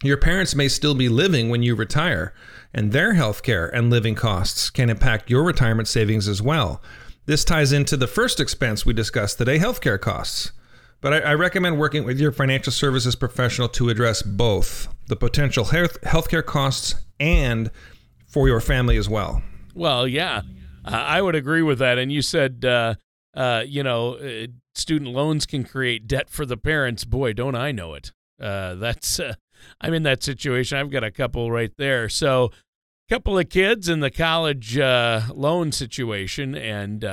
your 0.04 0.18
parents 0.18 0.54
may 0.54 0.68
still 0.68 0.94
be 0.94 1.10
living 1.10 1.50
when 1.50 1.64
you 1.64 1.74
retire, 1.74 2.34
and 2.74 2.92
their 2.92 3.14
health 3.14 3.42
care 3.42 3.68
and 3.68 3.90
living 3.90 4.14
costs 4.14 4.70
can 4.70 4.90
impact 4.90 5.30
your 5.30 5.44
retirement 5.44 5.88
savings 5.88 6.28
as 6.28 6.42
well. 6.42 6.82
This 7.26 7.44
ties 7.44 7.72
into 7.72 7.98
the 7.98 8.08
first 8.08 8.40
expense 8.40 8.86
we 8.86 8.94
discussed 8.94 9.40
today 9.40 9.58
healthcare 9.58 10.00
costs. 10.00 10.52
But 11.02 11.14
I, 11.14 11.20
I, 11.20 11.34
recommend 11.36 11.78
working 11.78 12.06
with 12.06 12.20
your 12.20 12.32
financial 12.32 12.72
services 12.72 13.16
professional 13.16 13.70
to 13.70 13.90
address 13.90 14.24
both 14.24 14.88
the 15.08 15.16
potential 15.16 15.66
health 15.66 16.02
healthcare 16.02 16.44
costs 16.44 16.96
and 17.20 17.70
for 18.28 18.48
your 18.48 18.60
family 18.60 18.98
as 18.98 19.08
well. 19.08 19.42
Well, 19.76 20.08
yeah, 20.08 20.42
I 20.84 21.22
would 21.22 21.36
agree 21.36 21.62
with 21.62 21.80
that. 21.80 21.98
And 21.98 22.12
you 22.12 22.22
said, 22.22 22.66
uh, 22.66 22.96
uh, 23.36 23.64
you 23.66 23.84
know, 23.84 24.16
uh, 24.16 24.48
student 24.74 25.12
loans 25.12 25.46
can 25.46 25.64
create 25.64 26.08
debt 26.08 26.30
for 26.30 26.46
the 26.46 26.58
parents. 26.58 27.04
Boy, 27.04 27.34
don't 27.34 27.56
I 27.56 27.72
know 27.72 27.94
it. 27.94 28.12
Uh, 28.40 28.76
that's 28.76 29.20
uh, 29.20 29.36
I'm 29.82 29.94
in 29.94 30.04
that 30.04 30.24
situation. 30.24 30.78
I've 30.78 30.92
got 30.92 31.04
a 31.04 31.12
couple 31.12 31.52
right 31.52 31.72
there. 31.78 32.10
So, 32.10 32.52
a 33.10 33.14
couple 33.14 33.38
of 33.38 33.50
kids 33.50 33.88
in 33.90 34.00
the 34.00 34.12
college 34.12 34.78
uh, 34.78 35.22
loan 35.34 35.72
situation, 35.72 36.56
and 36.56 37.04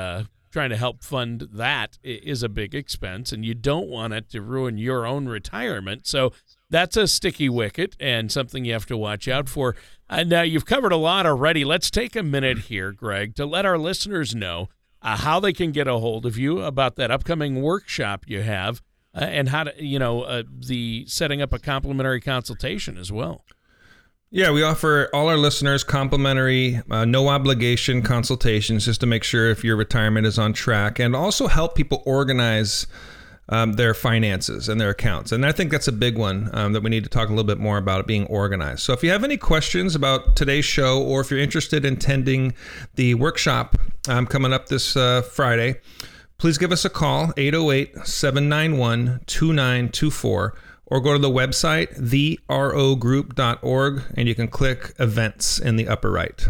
trying 0.54 0.70
to 0.70 0.76
help 0.76 1.02
fund 1.02 1.48
that 1.52 1.98
is 2.04 2.44
a 2.44 2.48
big 2.48 2.74
expense, 2.74 3.32
and 3.32 3.44
you 3.44 3.54
don't 3.54 3.88
want 3.88 4.14
it 4.14 4.30
to 4.30 4.40
ruin 4.40 4.78
your 4.78 5.04
own 5.04 5.26
retirement. 5.26 6.06
So, 6.06 6.32
that's 6.70 6.96
a 6.96 7.06
sticky 7.06 7.48
wicket 7.48 7.96
and 8.00 8.32
something 8.32 8.64
you 8.64 8.72
have 8.72 8.86
to 8.86 8.96
watch 8.96 9.28
out 9.28 9.48
for. 9.48 9.76
And 10.08 10.30
now 10.30 10.42
you've 10.42 10.64
covered 10.64 10.92
a 10.92 10.96
lot 10.96 11.26
already. 11.26 11.64
Let's 11.64 11.90
take 11.90 12.16
a 12.16 12.22
minute 12.22 12.58
here, 12.58 12.92
Greg, 12.92 13.34
to 13.36 13.46
let 13.46 13.66
our 13.66 13.78
listeners 13.78 14.34
know 14.34 14.68
uh, 15.02 15.16
how 15.16 15.38
they 15.38 15.52
can 15.52 15.72
get 15.72 15.86
a 15.86 15.98
hold 15.98 16.24
of 16.24 16.38
you 16.38 16.62
about 16.62 16.96
that 16.96 17.10
upcoming 17.10 17.62
workshop 17.62 18.24
you 18.26 18.42
have 18.42 18.80
uh, 19.14 19.24
and 19.24 19.48
how 19.50 19.64
to, 19.64 19.84
you 19.84 19.98
know, 19.98 20.22
uh, 20.22 20.42
the 20.48 21.04
setting 21.06 21.42
up 21.42 21.52
a 21.52 21.58
complimentary 21.58 22.20
consultation 22.20 22.96
as 22.96 23.12
well. 23.12 23.44
Yeah, 24.36 24.50
we 24.50 24.64
offer 24.64 25.08
all 25.14 25.28
our 25.28 25.36
listeners 25.36 25.84
complimentary, 25.84 26.82
uh, 26.90 27.04
no 27.04 27.28
obligation 27.28 28.02
consultations 28.02 28.84
just 28.84 28.98
to 29.02 29.06
make 29.06 29.22
sure 29.22 29.48
if 29.48 29.62
your 29.62 29.76
retirement 29.76 30.26
is 30.26 30.40
on 30.40 30.52
track 30.52 30.98
and 30.98 31.14
also 31.14 31.46
help 31.46 31.76
people 31.76 32.02
organize 32.04 32.88
um, 33.48 33.74
their 33.74 33.94
finances 33.94 34.68
and 34.68 34.80
their 34.80 34.90
accounts. 34.90 35.30
And 35.30 35.46
I 35.46 35.52
think 35.52 35.70
that's 35.70 35.86
a 35.86 35.92
big 35.92 36.18
one 36.18 36.50
um, 36.52 36.72
that 36.72 36.82
we 36.82 36.90
need 36.90 37.04
to 37.04 37.08
talk 37.08 37.28
a 37.28 37.30
little 37.30 37.44
bit 37.44 37.58
more 37.58 37.78
about 37.78 38.08
being 38.08 38.26
organized. 38.26 38.80
So 38.80 38.92
if 38.92 39.04
you 39.04 39.10
have 39.10 39.22
any 39.22 39.36
questions 39.36 39.94
about 39.94 40.34
today's 40.34 40.64
show 40.64 41.00
or 41.00 41.20
if 41.20 41.30
you're 41.30 41.38
interested 41.38 41.84
in 41.84 41.94
attending 41.94 42.54
the 42.96 43.14
workshop 43.14 43.76
um, 44.08 44.26
coming 44.26 44.52
up 44.52 44.66
this 44.66 44.96
uh, 44.96 45.22
Friday, 45.22 45.76
please 46.38 46.58
give 46.58 46.72
us 46.72 46.84
a 46.84 46.90
call 46.90 47.32
808 47.36 48.04
791 48.04 49.20
2924 49.26 50.54
or 50.86 51.00
go 51.00 51.12
to 51.12 51.18
the 51.18 51.30
website 51.30 51.96
therogroup.org 51.98 54.02
and 54.16 54.28
you 54.28 54.34
can 54.34 54.48
click 54.48 54.94
events 54.98 55.58
in 55.58 55.76
the 55.76 55.88
upper 55.88 56.10
right. 56.10 56.48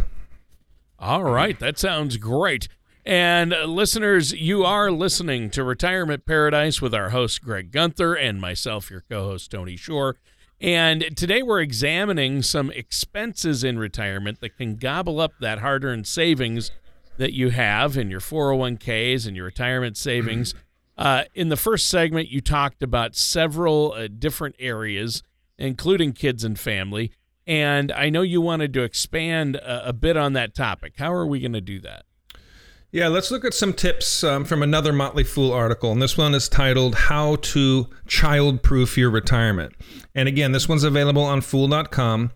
All 0.99 1.25
right, 1.25 1.59
that 1.59 1.79
sounds 1.79 2.17
great. 2.17 2.69
And 3.05 3.53
uh, 3.53 3.65
listeners, 3.65 4.33
you 4.33 4.65
are 4.65 4.91
listening 4.91 5.51
to 5.51 5.63
Retirement 5.63 6.25
Paradise 6.25 6.81
with 6.81 6.95
our 6.95 7.11
host 7.11 7.43
Greg 7.43 7.71
Gunther 7.71 8.15
and 8.15 8.41
myself, 8.41 8.91
your 8.91 9.03
co-host 9.03 9.51
Tony 9.51 9.77
Shore. 9.77 10.17
And 10.61 11.15
today 11.15 11.43
we're 11.43 11.61
examining 11.61 12.41
some 12.41 12.71
expenses 12.71 13.63
in 13.63 13.79
retirement 13.79 14.41
that 14.41 14.57
can 14.57 14.77
gobble 14.77 15.21
up 15.21 15.33
that 15.41 15.59
hard-earned 15.59 16.07
savings 16.07 16.71
that 17.19 17.35
you 17.35 17.51
have 17.51 17.99
in 17.99 18.11
your 18.11 18.21
401ks 18.21 19.27
and 19.27 19.37
your 19.37 19.45
retirement 19.45 19.99
savings. 19.99 20.55
Uh, 20.97 21.25
in 21.35 21.49
the 21.49 21.57
first 21.57 21.89
segment, 21.89 22.29
you 22.29 22.41
talked 22.41 22.83
about 22.83 23.17
several 23.17 23.93
uh, 23.93 24.09
different 24.09 24.55
areas, 24.59 25.23
including 25.59 26.13
kids 26.13 26.45
and 26.45 26.59
family. 26.59 27.13
And 27.47 27.93
I 27.93 28.09
know 28.11 28.23
you 28.23 28.41
wanted 28.41 28.73
to 28.75 28.83
expand 28.83 29.57
a, 29.57 29.89
a 29.89 29.93
bit 29.93 30.17
on 30.17 30.33
that 30.35 30.55
topic. 30.55 30.95
How 30.97 31.13
are 31.13 31.27
we 31.27 31.41
going 31.41 31.53
to 31.53 31.61
do 31.61 31.81
that? 31.81 32.05
Yeah, 32.95 33.09
let's 33.09 33.33
look 33.33 33.45
at 33.45 33.55
some 33.55 33.73
tips 33.73 34.23
um, 34.23 34.45
from 34.45 34.63
another 34.63 34.93
Motley 34.93 35.25
Fool 35.25 35.53
article. 35.53 35.91
And 35.91 36.01
this 36.01 36.17
one 36.17 36.33
is 36.33 36.49
titled 36.49 36.95
How 36.95 37.35
to 37.37 37.89
Child 38.07 38.63
Proof 38.63 38.97
Your 38.97 39.11
Retirement. 39.11 39.75
And 40.15 40.29
again, 40.29 40.53
this 40.53 40.69
one's 40.69 40.85
available 40.85 41.25
on 41.25 41.41
fool.com 41.41 42.31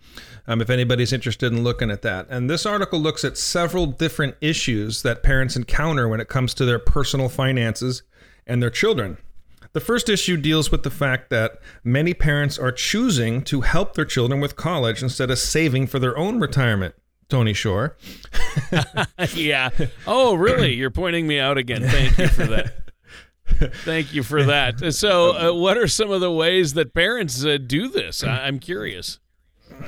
um, 0.49 0.61
if 0.61 0.69
anybody's 0.69 1.12
interested 1.12 1.53
in 1.53 1.62
looking 1.62 1.93
at 1.93 2.03
that. 2.03 2.27
And 2.29 2.50
this 2.50 2.67
article 2.67 2.99
looks 2.99 3.25
at 3.25 3.38
several 3.38 3.87
different 3.87 4.35
issues 4.41 5.03
that 5.03 5.23
parents 5.23 5.55
encounter 5.55 6.09
when 6.09 6.21
it 6.21 6.29
comes 6.29 6.55
to 6.55 6.65
their 6.65 6.81
personal 6.81 7.29
finances 7.29 8.03
and 8.49 8.62
their 8.62 8.71
children. 8.71 9.19
The 9.75 9.81
first 9.81 10.09
issue 10.09 10.37
deals 10.37 10.71
with 10.71 10.83
the 10.83 10.90
fact 10.90 11.31
that 11.31 11.61
many 11.85 12.14
parents 12.14 12.59
are 12.59 12.73
choosing 12.73 13.43
to 13.45 13.61
help 13.61 13.95
their 13.95 14.05
children 14.05 14.40
with 14.40 14.57
college 14.57 15.02
instead 15.02 15.31
of 15.31 15.38
saving 15.38 15.87
for 15.87 15.99
their 15.99 16.17
own 16.17 16.40
retirement. 16.40 16.95
Tony 17.28 17.52
Shore. 17.52 17.97
yeah. 19.35 19.69
Oh, 20.07 20.35
really? 20.35 20.75
You're 20.75 20.90
pointing 20.90 21.26
me 21.26 21.38
out 21.38 21.59
again. 21.59 21.83
Thank 21.83 22.17
you 22.17 22.28
for 22.28 22.47
that. 22.47 22.75
Thank 23.85 24.14
you 24.14 24.23
for 24.23 24.43
that. 24.45 24.95
So, 24.95 25.37
uh, 25.37 25.55
what 25.55 25.76
are 25.76 25.88
some 25.88 26.11
of 26.11 26.21
the 26.21 26.31
ways 26.31 26.75
that 26.75 26.95
parents 26.95 27.45
uh, 27.45 27.59
do 27.59 27.88
this? 27.88 28.25
I- 28.25 28.49
am 28.49 28.59
curious. 28.59 29.19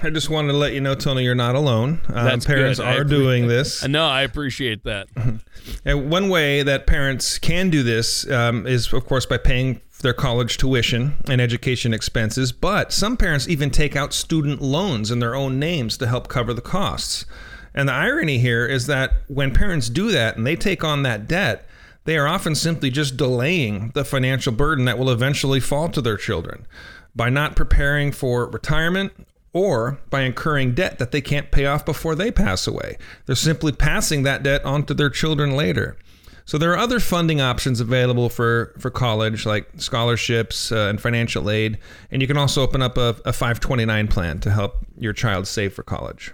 I 0.02 0.10
just 0.10 0.30
wanted 0.30 0.52
to 0.52 0.58
let 0.58 0.72
you 0.72 0.80
know, 0.80 0.94
Tony, 0.94 1.24
you're 1.24 1.34
not 1.34 1.54
alone. 1.54 2.00
Um, 2.08 2.40
parents 2.40 2.78
good. 2.78 2.86
are 2.86 3.04
doing 3.04 3.48
this. 3.48 3.86
No, 3.86 4.06
I 4.06 4.22
appreciate 4.22 4.84
that. 4.84 5.08
and 5.84 6.10
one 6.10 6.28
way 6.28 6.62
that 6.62 6.86
parents 6.86 7.38
can 7.38 7.70
do 7.70 7.82
this 7.82 8.28
um, 8.30 8.66
is, 8.66 8.92
of 8.92 9.06
course, 9.06 9.26
by 9.26 9.36
paying 9.36 9.80
their 10.00 10.14
college 10.14 10.56
tuition 10.56 11.14
and 11.28 11.40
education 11.40 11.92
expenses. 11.92 12.52
But 12.52 12.92
some 12.92 13.16
parents 13.16 13.48
even 13.48 13.70
take 13.70 13.96
out 13.96 14.12
student 14.12 14.62
loans 14.62 15.10
in 15.10 15.18
their 15.18 15.34
own 15.34 15.58
names 15.58 15.98
to 15.98 16.06
help 16.06 16.28
cover 16.28 16.54
the 16.54 16.62
costs. 16.62 17.26
And 17.74 17.88
the 17.88 17.92
irony 17.92 18.38
here 18.38 18.66
is 18.66 18.86
that 18.86 19.12
when 19.28 19.52
parents 19.52 19.88
do 19.88 20.10
that 20.10 20.36
and 20.36 20.46
they 20.46 20.56
take 20.56 20.82
on 20.82 21.02
that 21.02 21.28
debt, 21.28 21.66
they 22.04 22.16
are 22.16 22.26
often 22.26 22.54
simply 22.54 22.90
just 22.90 23.16
delaying 23.16 23.90
the 23.94 24.04
financial 24.04 24.52
burden 24.52 24.86
that 24.86 24.98
will 24.98 25.10
eventually 25.10 25.60
fall 25.60 25.88
to 25.90 26.00
their 26.00 26.16
children. 26.16 26.66
By 27.14 27.28
not 27.28 27.56
preparing 27.56 28.12
for 28.12 28.48
retirement 28.48 29.12
or 29.52 29.98
by 30.10 30.22
incurring 30.22 30.74
debt 30.74 30.98
that 30.98 31.10
they 31.10 31.20
can't 31.20 31.50
pay 31.50 31.66
off 31.66 31.84
before 31.84 32.14
they 32.14 32.30
pass 32.30 32.66
away. 32.66 32.96
They're 33.26 33.36
simply 33.36 33.72
passing 33.72 34.22
that 34.22 34.42
debt 34.42 34.64
on 34.64 34.84
to 34.86 34.94
their 34.94 35.10
children 35.10 35.56
later. 35.56 35.96
So 36.44 36.58
there 36.58 36.72
are 36.72 36.78
other 36.78 36.98
funding 36.98 37.40
options 37.40 37.80
available 37.80 38.28
for, 38.28 38.74
for 38.78 38.90
college, 38.90 39.46
like 39.46 39.68
scholarships 39.76 40.72
uh, 40.72 40.88
and 40.88 41.00
financial 41.00 41.48
aid. 41.48 41.78
And 42.10 42.20
you 42.20 42.28
can 42.28 42.36
also 42.36 42.62
open 42.62 42.82
up 42.82 42.96
a, 42.96 43.16
a 43.24 43.32
529 43.32 44.08
plan 44.08 44.40
to 44.40 44.50
help 44.50 44.84
your 44.96 45.12
child 45.12 45.46
save 45.46 45.74
for 45.74 45.82
college. 45.82 46.32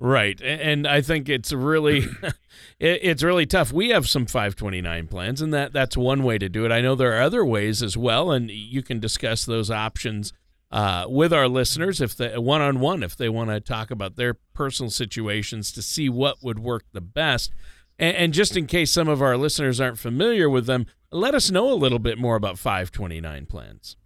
Right, 0.00 0.42
and 0.42 0.86
I 0.86 1.00
think 1.00 1.28
it's 1.28 1.52
really, 1.52 2.06
it's 2.80 3.22
really 3.22 3.46
tough. 3.46 3.72
We 3.72 3.90
have 3.90 4.08
some 4.08 4.26
529 4.26 5.06
plans, 5.06 5.40
and 5.40 5.54
that 5.54 5.72
that's 5.72 5.96
one 5.96 6.24
way 6.24 6.36
to 6.36 6.48
do 6.48 6.66
it. 6.66 6.72
I 6.72 6.80
know 6.80 6.94
there 6.94 7.16
are 7.16 7.22
other 7.22 7.44
ways 7.44 7.82
as 7.82 7.96
well, 7.96 8.32
and 8.32 8.50
you 8.50 8.82
can 8.82 8.98
discuss 8.98 9.44
those 9.44 9.70
options 9.70 10.32
uh, 10.70 11.06
with 11.08 11.32
our 11.32 11.48
listeners 11.48 12.00
if 12.00 12.16
they 12.16 12.36
one 12.36 12.60
on 12.60 12.80
one 12.80 13.02
if 13.02 13.16
they 13.16 13.28
want 13.28 13.50
to 13.50 13.60
talk 13.60 13.90
about 13.90 14.16
their 14.16 14.34
personal 14.54 14.90
situations 14.90 15.70
to 15.72 15.82
see 15.82 16.08
what 16.08 16.42
would 16.42 16.58
work 16.58 16.84
the 16.92 17.00
best. 17.00 17.52
And, 17.96 18.16
and, 18.16 18.34
just 18.34 18.56
in 18.56 18.66
case 18.66 18.90
some 18.90 19.06
of 19.06 19.22
our 19.22 19.36
listeners 19.36 19.80
aren't 19.80 20.00
familiar 20.00 20.50
with 20.50 20.66
them, 20.66 20.86
let 21.12 21.32
us 21.32 21.50
know 21.50 21.70
a 21.70 21.74
little 21.74 22.00
bit 22.00 22.18
more 22.18 22.34
about 22.34 22.58
529 22.58 23.46
plans. 23.46 23.96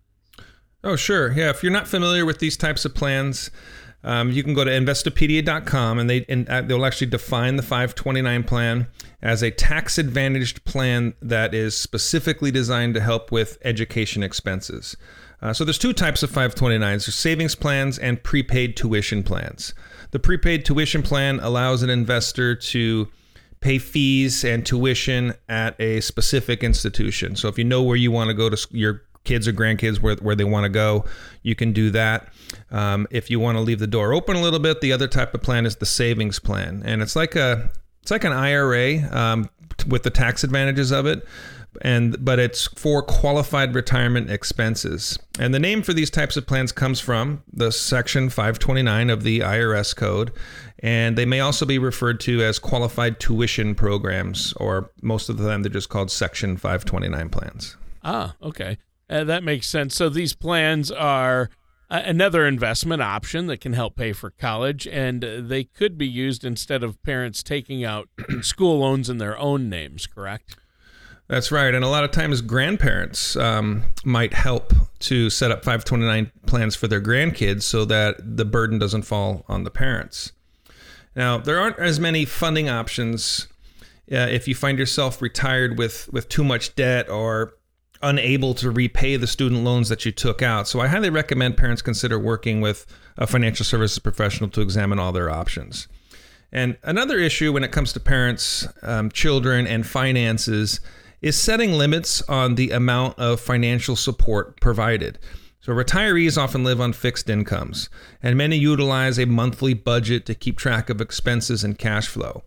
Oh, 0.84 0.94
sure. 0.94 1.32
Yeah, 1.32 1.48
if 1.48 1.62
you're 1.62 1.72
not 1.72 1.88
familiar 1.88 2.26
with 2.26 2.38
these 2.38 2.56
types 2.56 2.84
of 2.84 2.94
plans, 2.94 3.50
um, 4.04 4.30
you 4.30 4.44
can 4.44 4.54
go 4.54 4.64
to 4.64 4.70
investopedia.com 4.70 5.98
and 5.98 6.08
they 6.08 6.24
and 6.28 6.48
uh, 6.48 6.62
they'll 6.62 6.84
actually 6.84 7.08
define 7.08 7.56
the 7.56 7.62
529 7.62 8.44
plan 8.44 8.86
as 9.20 9.42
a 9.42 9.50
tax 9.50 9.98
advantaged 9.98 10.64
plan 10.64 11.14
that 11.20 11.52
is 11.52 11.76
specifically 11.76 12.50
designed 12.50 12.94
to 12.94 13.00
help 13.00 13.32
with 13.32 13.58
education 13.64 14.22
expenses. 14.22 14.96
Uh, 15.40 15.52
so 15.52 15.64
there's 15.64 15.78
two 15.78 15.92
types 15.92 16.22
of 16.22 16.30
529s. 16.30 16.80
There's 16.80 17.14
savings 17.14 17.54
plans 17.54 17.98
and 17.98 18.22
prepaid 18.22 18.76
tuition 18.76 19.22
plans. 19.22 19.74
The 20.10 20.18
prepaid 20.18 20.64
tuition 20.64 21.02
plan 21.02 21.38
allows 21.40 21.82
an 21.82 21.90
investor 21.90 22.54
to 22.54 23.08
pay 23.60 23.78
fees 23.78 24.44
and 24.44 24.64
tuition 24.64 25.34
at 25.48 25.80
a 25.80 26.00
specific 26.00 26.62
institution. 26.62 27.36
So 27.36 27.48
if 27.48 27.58
you 27.58 27.64
know 27.64 27.82
where 27.82 27.96
you 27.96 28.10
want 28.10 28.28
to 28.28 28.34
go 28.34 28.50
to 28.50 28.68
your 28.70 29.02
kids 29.24 29.46
or 29.46 29.52
grandkids 29.52 30.00
where, 30.00 30.16
where 30.16 30.34
they 30.34 30.44
want 30.44 30.64
to 30.64 30.68
go, 30.68 31.04
you 31.42 31.54
can 31.54 31.72
do 31.72 31.90
that. 31.90 32.28
Um, 32.70 33.06
if 33.10 33.30
you 33.30 33.40
want 33.40 33.56
to 33.58 33.60
leave 33.60 33.78
the 33.78 33.86
door 33.86 34.12
open 34.12 34.36
a 34.36 34.40
little 34.40 34.60
bit, 34.60 34.80
the 34.80 34.92
other 34.92 35.08
type 35.08 35.34
of 35.34 35.42
plan 35.42 35.66
is 35.66 35.76
the 35.76 35.86
savings 35.86 36.38
plan. 36.38 36.82
And 36.84 37.02
it's 37.02 37.16
like 37.16 37.36
a 37.36 37.70
it's 38.02 38.10
like 38.10 38.24
an 38.24 38.32
IRA 38.32 39.02
um, 39.14 39.50
with 39.86 40.02
the 40.02 40.10
tax 40.10 40.44
advantages 40.44 40.90
of 40.92 41.06
it 41.06 41.26
and 41.82 42.24
but 42.24 42.38
it's 42.38 42.66
for 42.68 43.02
qualified 43.02 43.74
retirement 43.74 44.30
expenses. 44.30 45.18
And 45.38 45.54
the 45.54 45.58
name 45.58 45.82
for 45.82 45.92
these 45.92 46.10
types 46.10 46.36
of 46.36 46.46
plans 46.46 46.72
comes 46.72 47.00
from 47.00 47.42
the 47.52 47.70
section 47.70 48.28
529 48.28 49.10
of 49.10 49.22
the 49.22 49.40
IRS 49.40 49.94
code, 49.94 50.32
and 50.80 51.16
they 51.16 51.26
may 51.26 51.40
also 51.40 51.66
be 51.66 51.78
referred 51.78 52.20
to 52.20 52.42
as 52.42 52.58
qualified 52.58 53.20
tuition 53.20 53.74
programs 53.74 54.52
or 54.54 54.90
most 55.02 55.28
of 55.28 55.38
the 55.38 55.48
time 55.48 55.62
they're 55.62 55.70
just 55.70 55.88
called 55.88 56.10
section 56.10 56.56
529 56.56 57.28
plans. 57.28 57.76
Ah, 58.02 58.36
okay. 58.42 58.78
Uh, 59.10 59.24
that 59.24 59.42
makes 59.42 59.66
sense. 59.66 59.94
So 59.94 60.08
these 60.08 60.34
plans 60.34 60.90
are 60.90 61.50
uh, 61.90 62.02
another 62.04 62.46
investment 62.46 63.00
option 63.00 63.46
that 63.46 63.60
can 63.60 63.72
help 63.72 63.96
pay 63.96 64.12
for 64.12 64.30
college, 64.30 64.86
and 64.86 65.24
uh, 65.24 65.40
they 65.40 65.64
could 65.64 65.96
be 65.96 66.06
used 66.06 66.44
instead 66.44 66.82
of 66.82 67.02
parents 67.02 67.42
taking 67.42 67.82
out 67.84 68.08
school 68.42 68.80
loans 68.80 69.08
in 69.08 69.18
their 69.18 69.38
own 69.38 69.70
names, 69.70 70.06
correct? 70.06 70.56
That's 71.28 71.52
right. 71.52 71.74
And 71.74 71.84
a 71.84 71.88
lot 71.88 72.04
of 72.04 72.10
times, 72.10 72.40
grandparents 72.40 73.36
um, 73.36 73.84
might 74.02 74.32
help 74.32 74.72
to 75.00 75.28
set 75.28 75.50
up 75.50 75.58
529 75.58 76.32
plans 76.46 76.74
for 76.74 76.88
their 76.88 77.02
grandkids 77.02 77.62
so 77.62 77.84
that 77.84 78.36
the 78.36 78.46
burden 78.46 78.78
doesn't 78.78 79.02
fall 79.02 79.44
on 79.46 79.64
the 79.64 79.70
parents. 79.70 80.32
Now, 81.14 81.36
there 81.36 81.60
aren't 81.60 81.78
as 81.78 82.00
many 82.00 82.24
funding 82.24 82.70
options 82.70 83.46
uh, 84.10 84.16
if 84.16 84.48
you 84.48 84.54
find 84.54 84.78
yourself 84.78 85.20
retired 85.20 85.76
with, 85.76 86.08
with 86.10 86.30
too 86.30 86.44
much 86.44 86.74
debt 86.74 87.10
or 87.10 87.54
unable 88.00 88.54
to 88.54 88.70
repay 88.70 89.16
the 89.16 89.26
student 89.26 89.64
loans 89.64 89.90
that 89.90 90.06
you 90.06 90.12
took 90.12 90.40
out. 90.40 90.66
So, 90.66 90.80
I 90.80 90.86
highly 90.86 91.10
recommend 91.10 91.58
parents 91.58 91.82
consider 91.82 92.18
working 92.18 92.62
with 92.62 92.86
a 93.18 93.26
financial 93.26 93.66
services 93.66 93.98
professional 93.98 94.48
to 94.50 94.62
examine 94.62 94.98
all 94.98 95.12
their 95.12 95.28
options. 95.28 95.88
And 96.50 96.78
another 96.82 97.18
issue 97.18 97.52
when 97.52 97.64
it 97.64 97.72
comes 97.72 97.92
to 97.92 98.00
parents, 98.00 98.66
um, 98.80 99.10
children, 99.10 99.66
and 99.66 99.86
finances 99.86 100.80
is 101.20 101.40
setting 101.40 101.72
limits 101.72 102.22
on 102.22 102.54
the 102.54 102.70
amount 102.70 103.18
of 103.18 103.40
financial 103.40 103.96
support 103.96 104.60
provided. 104.60 105.18
So, 105.60 105.72
retirees 105.72 106.38
often 106.38 106.64
live 106.64 106.80
on 106.80 106.92
fixed 106.92 107.28
incomes, 107.28 107.90
and 108.22 108.36
many 108.36 108.56
utilize 108.56 109.18
a 109.18 109.26
monthly 109.26 109.74
budget 109.74 110.24
to 110.26 110.34
keep 110.34 110.56
track 110.56 110.88
of 110.88 111.00
expenses 111.00 111.64
and 111.64 111.78
cash 111.78 112.06
flow. 112.06 112.42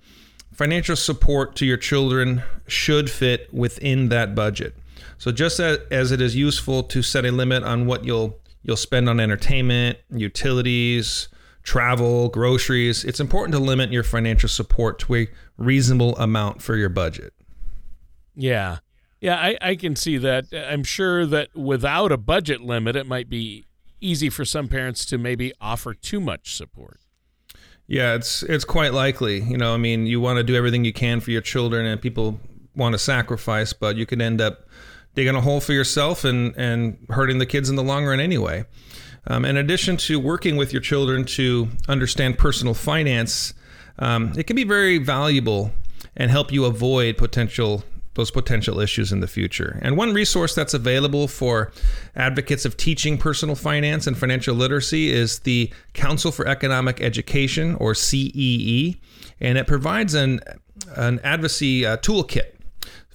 Financial 0.54 0.96
support 0.96 1.56
to 1.58 1.66
your 1.66 1.78
children 1.78 2.44
should 2.68 3.10
fit 3.12 3.54
within 3.54 4.10
that 4.10 4.34
budget. 4.34 4.76
So, 5.18 5.32
just 5.32 5.60
as 5.60 6.12
it 6.12 6.22
is 6.22 6.36
useful 6.36 6.84
to 6.84 7.04
set 7.04 7.26
a 7.26 7.32
limit 7.32 7.64
on 7.64 7.86
what 7.86 8.06
you'll 8.06 8.40
you'll 8.64 8.78
spend 8.78 9.10
on 9.10 9.20
entertainment, 9.20 9.98
utilities, 10.10 11.28
travel, 11.64 12.30
groceries, 12.30 13.04
it's 13.04 13.20
important 13.20 13.54
to 13.54 13.60
limit 13.60 13.92
your 13.92 14.04
financial 14.04 14.50
support 14.50 15.00
to 15.00 15.16
a 15.16 15.30
reasonable 15.58 16.18
amount 16.18 16.62
for 16.62 16.76
your 16.76 16.90
budget. 16.90 17.34
Yeah. 18.36 18.80
Yeah, 19.20 19.36
I, 19.36 19.58
I 19.62 19.76
can 19.76 19.96
see 19.96 20.18
that. 20.18 20.46
I'm 20.52 20.84
sure 20.84 21.26
that 21.28 21.56
without 21.56 22.12
a 22.12 22.18
budget 22.18 22.62
limit, 22.62 22.96
it 22.96 23.06
might 23.06 23.30
be 23.30 23.66
easy 24.00 24.30
for 24.30 24.44
some 24.44 24.68
parents 24.68 25.06
to 25.06 25.18
maybe 25.18 25.54
offer 25.62 25.94
too 25.94 26.20
much 26.20 26.56
support. 26.56 27.00
Yeah, 27.88 28.16
it's 28.16 28.42
it's 28.44 28.64
quite 28.64 28.94
likely. 28.94 29.42
You 29.42 29.58
know, 29.58 29.74
I 29.74 29.78
mean, 29.78 30.08
you 30.08 30.20
want 30.20 30.38
to 30.38 30.44
do 30.44 30.56
everything 30.56 30.86
you 30.86 30.94
can 30.94 31.20
for 31.20 31.32
your 31.32 31.42
children, 31.42 31.86
and 31.86 32.02
people 32.02 32.40
want 32.76 32.94
to 32.94 33.00
sacrifice, 33.00 33.74
but 33.74 33.96
you 33.96 34.06
could 34.06 34.22
end 34.22 34.42
up 34.42 34.66
digging 35.14 35.36
a 35.36 35.42
hole 35.42 35.60
for 35.60 35.74
yourself 35.74 36.24
and 36.24 36.56
and 36.56 36.98
hurting 37.10 37.38
the 37.38 37.46
kids 37.46 37.70
in 37.70 37.76
the 37.76 37.84
long 37.84 38.06
run 38.06 38.20
anyway. 38.20 38.66
Um, 39.28 39.46
in 39.46 39.58
addition 39.58 39.98
to 39.98 40.20
working 40.20 40.56
with 40.56 40.74
your 40.74 40.82
children 40.82 41.26
to 41.26 41.68
understand 41.88 42.40
personal 42.40 42.74
finance, 42.74 43.54
um, 44.00 44.34
it 44.36 44.48
can 44.48 44.56
be 44.56 44.64
very 44.64 44.98
valuable 44.98 45.72
and 46.18 46.32
help 46.32 46.52
you 46.52 46.66
avoid 46.66 47.18
potential 47.18 47.84
those 48.14 48.32
potential 48.32 48.80
issues 48.80 49.12
in 49.12 49.22
the 49.22 49.28
future. 49.28 49.80
And 49.82 49.96
one 49.96 50.14
resource 50.14 50.54
that's 50.54 50.74
available 50.74 51.28
for 51.28 51.72
advocates 52.16 52.66
of 52.66 52.76
teaching 52.76 53.18
personal 53.18 53.56
finance 53.56 54.08
and 54.08 54.18
financial 54.18 54.56
literacy 54.56 55.12
is 55.12 55.40
the 55.40 55.72
Council 55.94 56.32
for 56.32 56.48
Economic 56.48 57.02
Education, 57.02 57.76
or 57.76 57.96
CEE, 57.96 59.00
and 59.40 59.58
it 59.58 59.68
provides 59.68 60.14
an, 60.14 60.42
an 60.96 61.20
advocacy 61.24 61.86
uh, 61.86 61.98
toolkit 61.98 62.56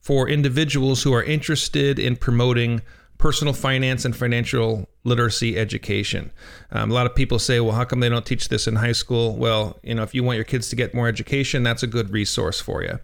for 0.00 0.28
individuals 0.28 1.02
who 1.02 1.12
are 1.12 1.22
interested 1.22 1.98
in 1.98 2.16
promoting 2.16 2.80
personal 3.18 3.54
finance 3.54 4.04
and 4.04 4.14
financial 4.14 4.88
literacy 5.04 5.56
education. 5.56 6.30
Um, 6.70 6.90
a 6.90 6.94
lot 6.94 7.06
of 7.06 7.14
people 7.14 7.38
say, 7.38 7.60
well, 7.60 7.74
how 7.74 7.84
come 7.84 8.00
they 8.00 8.08
don't 8.08 8.26
teach 8.26 8.48
this 8.48 8.66
in 8.66 8.76
high 8.76 8.92
school? 8.92 9.36
Well, 9.36 9.78
you 9.82 9.94
know, 9.94 10.02
if 10.02 10.14
you 10.14 10.22
want 10.22 10.36
your 10.36 10.44
kids 10.44 10.68
to 10.70 10.76
get 10.76 10.94
more 10.94 11.08
education, 11.08 11.62
that's 11.62 11.82
a 11.82 11.86
good 11.86 12.10
resource 12.10 12.60
for 12.60 12.82
you. 12.82 12.98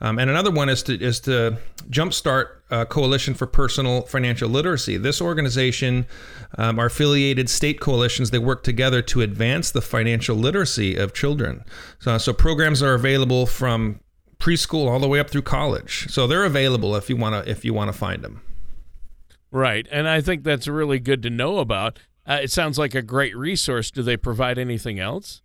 Um, 0.00 0.18
and 0.18 0.30
another 0.30 0.50
one 0.50 0.68
is 0.68 0.82
to 0.84 0.98
is 0.98 1.20
to 1.20 1.58
jumpstart 1.90 2.46
a 2.70 2.86
Coalition 2.86 3.34
for 3.34 3.46
Personal 3.46 4.02
Financial 4.02 4.48
Literacy. 4.48 4.96
This 4.96 5.20
organization 5.20 6.06
um, 6.56 6.78
are 6.78 6.86
affiliated 6.86 7.50
state 7.50 7.80
coalitions. 7.80 8.30
They 8.30 8.38
work 8.38 8.62
together 8.62 9.02
to 9.02 9.20
advance 9.20 9.70
the 9.70 9.82
financial 9.82 10.36
literacy 10.36 10.96
of 10.96 11.12
children. 11.12 11.64
So, 11.98 12.16
so 12.18 12.32
programs 12.32 12.82
are 12.82 12.94
available 12.94 13.46
from 13.46 14.00
preschool 14.38 14.88
all 14.88 15.00
the 15.00 15.08
way 15.08 15.20
up 15.20 15.28
through 15.28 15.42
college. 15.42 16.06
So 16.10 16.26
they're 16.26 16.44
available 16.44 16.96
if 16.96 17.10
you 17.10 17.16
want 17.16 17.44
to 17.44 17.50
if 17.50 17.64
you 17.64 17.74
want 17.74 17.92
to 17.92 17.98
find 17.98 18.22
them. 18.22 18.42
Right, 19.52 19.86
and 19.90 20.08
I 20.08 20.20
think 20.20 20.44
that's 20.44 20.68
really 20.68 21.00
good 21.00 21.22
to 21.24 21.30
know 21.30 21.58
about. 21.58 21.98
Uh, 22.26 22.38
it 22.42 22.52
sounds 22.52 22.78
like 22.78 22.94
a 22.94 23.02
great 23.02 23.36
resource. 23.36 23.90
Do 23.90 24.02
they 24.02 24.16
provide 24.16 24.58
anything 24.58 25.00
else? 25.00 25.42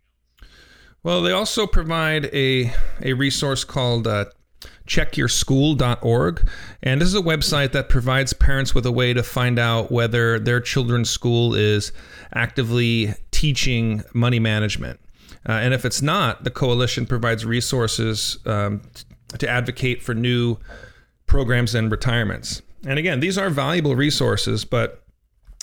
Well, 1.02 1.22
they 1.22 1.32
also 1.32 1.66
provide 1.66 2.26
a 2.26 2.72
a 3.02 3.12
resource 3.12 3.64
called 3.64 4.06
uh, 4.06 4.26
checkyourschool.org. 4.86 6.48
And 6.82 7.00
this 7.00 7.08
is 7.08 7.14
a 7.14 7.20
website 7.20 7.72
that 7.72 7.88
provides 7.88 8.32
parents 8.32 8.74
with 8.74 8.86
a 8.86 8.92
way 8.92 9.12
to 9.12 9.22
find 9.22 9.58
out 9.58 9.90
whether 9.90 10.38
their 10.38 10.60
children's 10.60 11.10
school 11.10 11.54
is 11.54 11.92
actively 12.34 13.14
teaching 13.30 14.02
money 14.14 14.38
management. 14.38 15.00
Uh, 15.48 15.52
and 15.52 15.74
if 15.74 15.84
it's 15.84 16.02
not, 16.02 16.44
the 16.44 16.50
coalition 16.50 17.06
provides 17.06 17.44
resources 17.44 18.38
um, 18.46 18.82
to 19.38 19.48
advocate 19.48 20.02
for 20.02 20.14
new 20.14 20.56
programs 21.26 21.74
and 21.74 21.90
retirements. 21.90 22.62
And 22.86 22.98
again, 22.98 23.20
these 23.20 23.38
are 23.38 23.50
valuable 23.50 23.96
resources, 23.96 24.64
but 24.64 25.02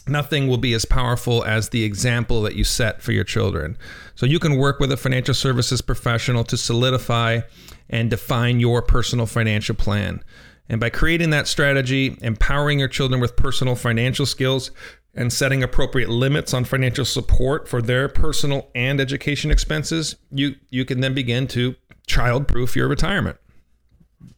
nothing 0.07 0.47
will 0.47 0.57
be 0.57 0.73
as 0.73 0.85
powerful 0.85 1.43
as 1.43 1.69
the 1.69 1.83
example 1.83 2.41
that 2.43 2.55
you 2.55 2.63
set 2.63 3.01
for 3.01 3.11
your 3.11 3.23
children. 3.23 3.77
So 4.15 4.25
you 4.25 4.39
can 4.39 4.57
work 4.57 4.79
with 4.79 4.91
a 4.91 4.97
financial 4.97 5.33
services 5.33 5.81
professional 5.81 6.43
to 6.45 6.57
solidify 6.57 7.41
and 7.89 8.09
define 8.09 8.59
your 8.59 8.81
personal 8.81 9.25
financial 9.25 9.75
plan. 9.75 10.23
And 10.69 10.79
by 10.79 10.89
creating 10.89 11.29
that 11.31 11.47
strategy, 11.47 12.17
empowering 12.21 12.79
your 12.79 12.87
children 12.87 13.19
with 13.21 13.35
personal 13.35 13.75
financial 13.75 14.25
skills, 14.25 14.71
and 15.15 15.31
setting 15.31 15.61
appropriate 15.61 16.09
limits 16.09 16.53
on 16.53 16.65
financial 16.65 17.05
support 17.05 17.67
for 17.67 17.81
their 17.81 18.09
personal 18.09 18.69
and 18.73 18.99
education 18.99 19.51
expenses, 19.51 20.15
you 20.31 20.55
you 20.69 20.85
can 20.85 21.01
then 21.01 21.13
begin 21.13 21.47
to 21.47 21.75
child-proof 22.07 22.75
your 22.75 22.87
retirement. 22.87 23.37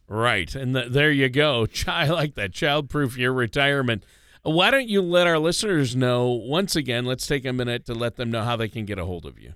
Right, 0.08 0.54
and 0.54 0.76
the, 0.76 0.86
there 0.88 1.10
you 1.10 1.28
go. 1.28 1.66
Child 1.66 2.10
like 2.10 2.34
that, 2.34 2.52
child-proof 2.52 3.16
your 3.16 3.32
retirement. 3.32 4.04
Why 4.46 4.70
don't 4.70 4.88
you 4.88 5.02
let 5.02 5.26
our 5.26 5.40
listeners 5.40 5.96
know 5.96 6.28
once 6.28 6.76
again? 6.76 7.04
Let's 7.04 7.26
take 7.26 7.44
a 7.44 7.52
minute 7.52 7.84
to 7.86 7.94
let 7.94 8.14
them 8.14 8.30
know 8.30 8.44
how 8.44 8.56
they 8.56 8.68
can 8.68 8.84
get 8.84 8.98
a 8.98 9.04
hold 9.04 9.26
of 9.26 9.40
you. 9.40 9.54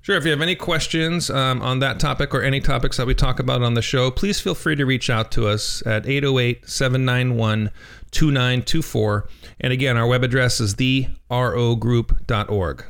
Sure. 0.00 0.16
If 0.16 0.24
you 0.24 0.30
have 0.30 0.40
any 0.40 0.54
questions 0.54 1.28
um, 1.28 1.60
on 1.60 1.80
that 1.80 2.00
topic 2.00 2.34
or 2.34 2.40
any 2.40 2.60
topics 2.60 2.96
that 2.96 3.06
we 3.06 3.14
talk 3.14 3.38
about 3.38 3.62
on 3.62 3.74
the 3.74 3.82
show, 3.82 4.10
please 4.10 4.40
feel 4.40 4.54
free 4.54 4.76
to 4.76 4.86
reach 4.86 5.10
out 5.10 5.30
to 5.32 5.46
us 5.46 5.82
at 5.84 6.06
808 6.06 6.66
791 6.66 7.70
2924. 8.10 9.28
And 9.60 9.72
again, 9.72 9.98
our 9.98 10.06
web 10.06 10.24
address 10.24 10.60
is 10.60 10.74
therogroup.org. 10.76 12.84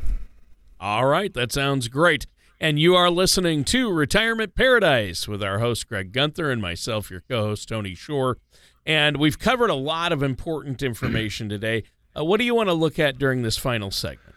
All 0.81 1.07
right. 1.07 1.35
That 1.35 1.53
sounds 1.53 1.89
great. 1.89 2.27
And 2.61 2.79
you 2.79 2.95
are 2.95 3.11
listening 3.11 3.65
to 3.65 3.93
Retirement 3.93 4.55
Paradise 4.55 5.27
with 5.27 5.43
our 5.43 5.61
host, 5.61 5.89
Greg 5.89 6.13
Gunther, 6.13 6.51
and 6.51 6.61
myself, 6.61 7.11
your 7.11 7.23
co 7.29 7.43
host, 7.43 7.69
Tony 7.69 7.95
Shore. 7.95 8.39
And 8.89 9.19
we've 9.19 9.39
covered 9.39 9.69
a 9.69 9.75
lot 9.75 10.13
of 10.13 10.23
important 10.23 10.83
information 10.83 11.51
today. 11.51 11.85
Uh, 12.17 12.25
what 12.25 12.39
do 12.39 12.45
you 12.45 12.55
want 12.55 12.71
to 12.71 12.73
look 12.73 12.99
at 12.99 13.19
during 13.19 13.43
this 13.43 13.59
final 13.59 13.91
segment? 13.91 14.35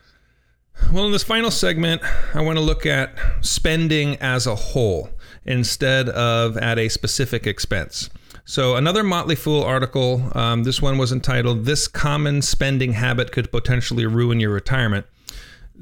Well, 0.92 1.06
in 1.06 1.14
this 1.14 1.24
final 1.24 1.52
segment, 1.52 2.02
I 2.34 2.42
want 2.42 2.58
to 2.58 2.64
look 2.64 2.86
at 2.86 3.16
spending 3.40 4.18
as 4.18 4.48
a 4.48 4.56
whole 4.56 5.10
instead 5.46 6.10
of 6.10 6.58
at 6.58 6.78
a 6.78 6.90
specific 6.90 7.48
expense. 7.48 8.10
So, 8.44 8.76
another 8.76 9.04
Motley 9.04 9.36
Fool 9.36 9.64
article, 9.64 10.30
um, 10.36 10.64
this 10.64 10.82
one 10.82 10.98
was 10.98 11.14
entitled 11.14 11.64
This 11.64 11.88
Common 11.88 12.42
Spending 12.42 12.94
Habit 12.94 13.32
Could 13.32 13.52
Potentially 13.52 14.06
Ruin 14.06 14.42
Your 14.42 14.52
Retirement 14.52 15.06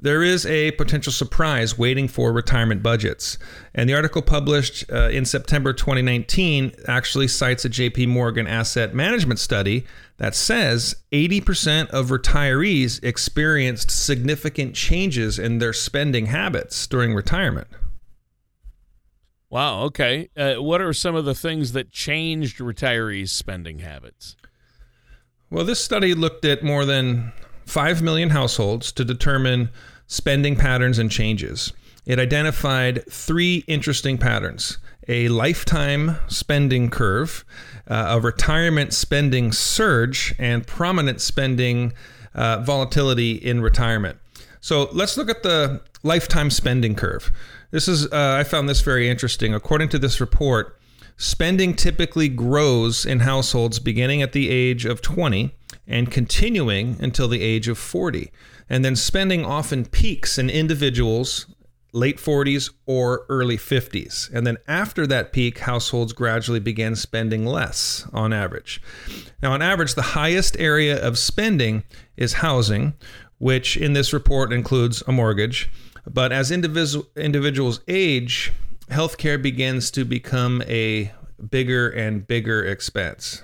there 0.01 0.23
is 0.23 0.45
a 0.45 0.71
potential 0.71 1.11
surprise 1.11 1.77
waiting 1.77 2.07
for 2.07 2.31
retirement 2.31 2.81
budgets. 2.81 3.37
And 3.75 3.89
the 3.89 3.93
article 3.93 4.21
published 4.21 4.89
uh, 4.91 5.09
in 5.09 5.25
September 5.25 5.73
2019 5.73 6.73
actually 6.87 7.27
cites 7.27 7.65
a 7.65 7.69
JP 7.69 8.07
Morgan 8.07 8.47
asset 8.47 8.93
management 8.93 9.39
study 9.39 9.85
that 10.17 10.35
says 10.35 10.95
80% 11.11 11.89
of 11.89 12.07
retirees 12.07 13.03
experienced 13.03 13.91
significant 13.91 14.73
changes 14.73 15.37
in 15.37 15.57
their 15.59 15.73
spending 15.73 16.27
habits 16.27 16.87
during 16.87 17.13
retirement. 17.13 17.67
Wow. 19.49 19.81
Okay. 19.83 20.29
Uh, 20.37 20.55
what 20.55 20.79
are 20.79 20.93
some 20.93 21.15
of 21.15 21.25
the 21.25 21.35
things 21.35 21.73
that 21.73 21.91
changed 21.91 22.59
retirees' 22.59 23.29
spending 23.29 23.79
habits? 23.79 24.37
Well, 25.49 25.65
this 25.65 25.83
study 25.83 26.13
looked 26.13 26.45
at 26.45 26.63
more 26.63 26.85
than 26.85 27.33
5 27.69 28.01
million 28.01 28.31
households 28.31 28.91
to 28.93 29.05
determine 29.05 29.69
spending 30.07 30.55
patterns 30.55 30.97
and 30.97 31.11
changes. 31.11 31.71
It 32.05 32.17
identified 32.17 33.05
three 33.09 33.63
interesting 33.67 34.17
patterns 34.17 34.77
a 35.07 35.27
lifetime 35.27 36.17
spending 36.27 36.87
curve, 36.89 37.43
uh, 37.87 38.07
a 38.09 38.19
retirement 38.19 38.93
spending 38.93 39.51
surge, 39.51 40.35
and 40.37 40.67
prominent 40.67 41.19
spending 41.19 41.93
uh, 42.35 42.59
volatility 42.59 43.31
in 43.31 43.59
retirement. 43.59 44.19
So 44.61 44.89
let's 44.91 45.17
look 45.17 45.29
at 45.29 45.41
the 45.41 45.81
lifetime 46.03 46.51
spending 46.51 46.93
curve. 46.93 47.31
This 47.71 47.87
is, 47.87 48.05
uh, 48.11 48.37
I 48.39 48.43
found 48.43 48.69
this 48.69 48.81
very 48.81 49.09
interesting. 49.09 49.53
According 49.53 49.89
to 49.89 49.99
this 49.99 50.21
report, 50.21 50.79
spending 51.17 51.73
typically 51.75 52.29
grows 52.29 53.03
in 53.03 53.21
households 53.21 53.79
beginning 53.79 54.21
at 54.21 54.33
the 54.33 54.51
age 54.51 54.85
of 54.85 55.01
20 55.01 55.55
and 55.89 56.11
continuing 56.11 56.95
until 57.01 57.27
the 57.27 57.41
age 57.41 57.67
of 57.67 57.77
40. 57.77 58.31
And 58.69 58.85
then 58.85 58.95
spending 58.95 59.43
often 59.43 59.85
peaks 59.85 60.37
in 60.37 60.49
individuals 60.49 61.47
late 61.91 62.17
40s 62.17 62.71
or 62.85 63.25
early 63.29 63.57
50s. 63.57 64.31
And 64.31 64.45
then 64.45 64.57
after 64.67 65.07
that 65.07 65.33
peak, 65.33 65.59
households 65.59 66.13
gradually 66.13 66.59
begin 66.59 66.95
spending 66.95 67.45
less 67.45 68.07
on 68.13 68.31
average. 68.31 68.79
Now, 69.41 69.53
on 69.53 69.63
average, 69.63 69.95
the 69.95 70.01
highest 70.03 70.55
area 70.59 71.03
of 71.03 71.17
spending 71.17 71.83
is 72.15 72.33
housing, 72.33 72.93
which 73.39 73.75
in 73.75 73.93
this 73.93 74.13
report 74.13 74.53
includes 74.53 75.01
a 75.07 75.11
mortgage. 75.11 75.71
But 76.07 76.31
as 76.31 76.51
individual, 76.51 77.07
individuals 77.15 77.81
age, 77.87 78.53
healthcare 78.89 79.41
begins 79.41 79.89
to 79.91 80.05
become 80.05 80.61
a 80.67 81.11
bigger 81.49 81.89
and 81.89 82.27
bigger 82.27 82.63
expense. 82.63 83.41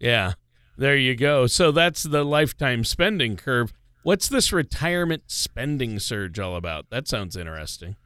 Yeah, 0.00 0.32
there 0.76 0.96
you 0.96 1.14
go. 1.14 1.46
So 1.46 1.70
that's 1.70 2.02
the 2.02 2.24
lifetime 2.24 2.84
spending 2.84 3.36
curve. 3.36 3.72
What's 4.02 4.28
this 4.28 4.52
retirement 4.52 5.24
spending 5.28 5.98
surge 5.98 6.38
all 6.38 6.56
about? 6.56 6.86
That 6.90 7.06
sounds 7.06 7.36
interesting. 7.36 7.96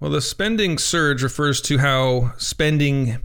Well, 0.00 0.10
the 0.10 0.20
spending 0.20 0.76
surge 0.78 1.22
refers 1.22 1.60
to 1.62 1.78
how 1.78 2.32
spending 2.36 3.18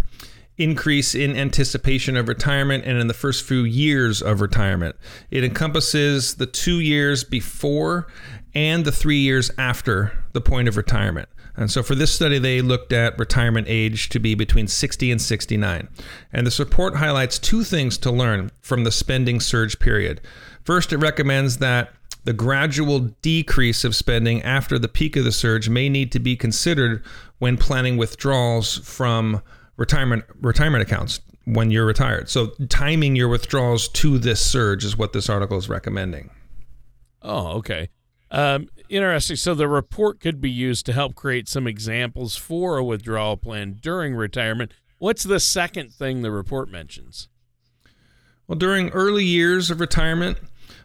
increase 0.58 1.16
in 1.16 1.36
anticipation 1.36 2.16
of 2.16 2.28
retirement 2.28 2.84
and 2.86 3.00
in 3.00 3.08
the 3.08 3.14
first 3.14 3.44
few 3.46 3.64
years 3.64 4.22
of 4.22 4.42
retirement. 4.42 4.96
It 5.32 5.44
encompasses 5.44 6.36
the 6.36 6.46
two 6.46 6.80
years 6.80 7.24
before 7.24 8.08
and 8.54 8.86
the 8.86 8.92
three 8.92 9.20
years 9.20 9.50
after 9.58 10.12
the 10.34 10.42
point 10.42 10.68
of 10.68 10.78
retirement. 10.78 11.30
And 11.60 11.70
so 11.70 11.84
for 11.84 11.94
this 11.94 12.14
study, 12.14 12.40
they 12.40 12.62
looked 12.62 12.94
at 12.94 13.20
retirement 13.20 13.68
age 13.70 14.08
to 14.10 14.20
be 14.20 14.34
between 14.34 14.68
60 14.68 15.12
and 15.12 15.22
69. 15.22 15.90
And 16.32 16.48
this 16.48 16.58
report 16.58 16.96
highlights 16.96 17.38
two 17.38 17.66
things 17.66 17.98
to 17.98 18.12
learn 18.12 18.50
from 18.62 18.86
the 18.86 18.94
spending 18.94 19.42
surge 19.42 19.78
period. 19.78 20.22
First, 20.64 20.94
it 20.94 20.98
recommends 20.98 21.58
that 21.58 21.92
the 22.24 22.32
gradual 22.32 23.00
decrease 23.22 23.84
of 23.84 23.94
spending 23.94 24.42
after 24.42 24.80
the 24.80 24.88
peak 24.88 25.18
of 25.18 25.26
the 25.26 25.34
surge 25.34 25.68
may 25.68 25.90
need 25.90 26.14
to 26.14 26.20
be 26.20 26.38
considered 26.38 27.04
when 27.40 27.58
planning 27.58 27.98
withdrawals 27.98 28.78
from 28.78 29.42
retirement 29.76 30.24
retirement 30.40 30.82
accounts 30.82 31.20
when 31.44 31.72
you're 31.72 31.86
retired. 31.86 32.30
So 32.30 32.54
timing 32.70 33.18
your 33.18 33.28
withdrawals 33.28 33.90
to 33.90 34.18
this 34.18 34.40
surge 34.40 34.86
is 34.86 34.96
what 34.96 35.12
this 35.12 35.30
article 35.30 35.58
is 35.58 35.68
recommending. 35.68 36.30
Oh, 37.22 37.58
okay. 37.58 37.90
Um, 38.32 38.70
interesting. 38.90 39.36
So 39.36 39.54
the 39.54 39.68
report 39.68 40.20
could 40.20 40.42
be 40.42 40.52
used 40.52 40.86
to 40.88 40.94
help 40.94 41.16
create 41.16 41.48
some 41.48 41.68
examples 41.68 42.36
for 42.36 42.78
a 42.78 42.84
withdrawal 42.84 43.38
plan 43.38 43.78
during 43.82 44.16
retirement. 44.16 44.74
What's 44.98 45.24
the 45.24 45.40
second 45.40 45.94
thing 45.94 46.22
the 46.22 46.32
report 46.32 46.70
mentions? 46.70 47.30
Well, 48.48 48.58
during 48.58 48.90
early 48.90 49.24
years 49.24 49.70
of 49.70 49.80
retirement, 49.80 50.38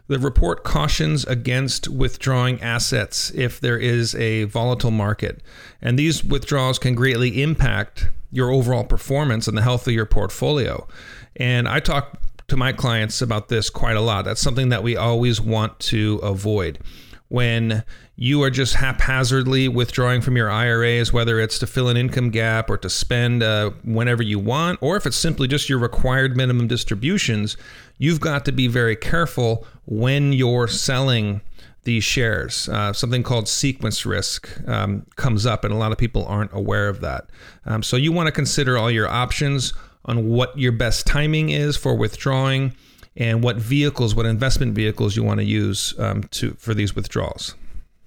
the 0.07 0.19
report 0.19 0.63
cautions 0.63 1.25
against 1.25 1.87
withdrawing 1.87 2.61
assets 2.61 3.31
if 3.33 3.59
there 3.59 3.77
is 3.77 4.13
a 4.15 4.43
volatile 4.43 4.91
market. 4.91 5.41
And 5.81 5.97
these 5.97 6.23
withdrawals 6.23 6.77
can 6.77 6.93
greatly 6.93 7.41
impact 7.41 8.09
your 8.31 8.51
overall 8.51 8.83
performance 8.83 9.47
and 9.47 9.57
the 9.57 9.63
health 9.63 9.87
of 9.87 9.93
your 9.93 10.05
portfolio. 10.05 10.87
And 11.35 11.67
I 11.67 11.79
talk 11.79 12.19
to 12.47 12.55
my 12.55 12.71
clients 12.71 13.21
about 13.21 13.49
this 13.49 13.69
quite 13.69 13.97
a 13.97 14.01
lot. 14.01 14.25
That's 14.25 14.41
something 14.41 14.69
that 14.69 14.83
we 14.83 14.95
always 14.95 15.41
want 15.41 15.79
to 15.79 16.19
avoid. 16.21 16.79
When 17.27 17.83
you 18.15 18.43
are 18.43 18.51
just 18.51 18.75
haphazardly 18.75 19.67
withdrawing 19.67 20.21
from 20.21 20.37
your 20.37 20.49
IRAs, 20.49 21.11
whether 21.11 21.39
it's 21.39 21.57
to 21.59 21.67
fill 21.67 21.89
an 21.89 21.97
income 21.97 22.29
gap 22.29 22.69
or 22.69 22.77
to 22.77 22.89
spend 22.89 23.41
uh, 23.41 23.71
whenever 23.83 24.21
you 24.21 24.39
want, 24.39 24.79
or 24.81 24.95
if 24.95 25.05
it's 25.05 25.17
simply 25.17 25.47
just 25.47 25.67
your 25.67 25.79
required 25.79 26.37
minimum 26.37 26.67
distributions, 26.67 27.57
you've 27.97 28.19
got 28.19 28.45
to 28.45 28.51
be 28.51 28.67
very 28.67 28.95
careful 28.95 29.65
when 29.85 30.33
you're 30.33 30.67
selling 30.67 31.41
these 31.83 32.03
shares. 32.03 32.67
Uh, 32.69 32.91
something 32.93 33.23
called 33.23 33.47
sequence 33.47 34.05
risk 34.05 34.49
um, 34.67 35.05
comes 35.15 35.45
up, 35.45 35.63
and 35.63 35.73
a 35.73 35.77
lot 35.77 35.91
of 35.91 35.97
people 35.97 36.25
aren't 36.25 36.53
aware 36.53 36.89
of 36.89 37.01
that. 37.01 37.29
Um, 37.65 37.81
so 37.81 37.95
you 37.95 38.11
want 38.11 38.27
to 38.27 38.31
consider 38.31 38.77
all 38.77 38.91
your 38.91 39.07
options 39.07 39.73
on 40.05 40.29
what 40.29 40.57
your 40.57 40.71
best 40.71 41.07
timing 41.07 41.49
is 41.49 41.77
for 41.77 41.95
withdrawing 41.95 42.73
and 43.17 43.43
what 43.43 43.57
vehicles, 43.57 44.15
what 44.15 44.25
investment 44.25 44.73
vehicles 44.73 45.15
you 45.15 45.23
want 45.23 45.39
to 45.39 45.45
use 45.45 45.93
um, 45.99 46.23
to 46.31 46.51
for 46.53 46.73
these 46.73 46.95
withdrawals. 46.95 47.55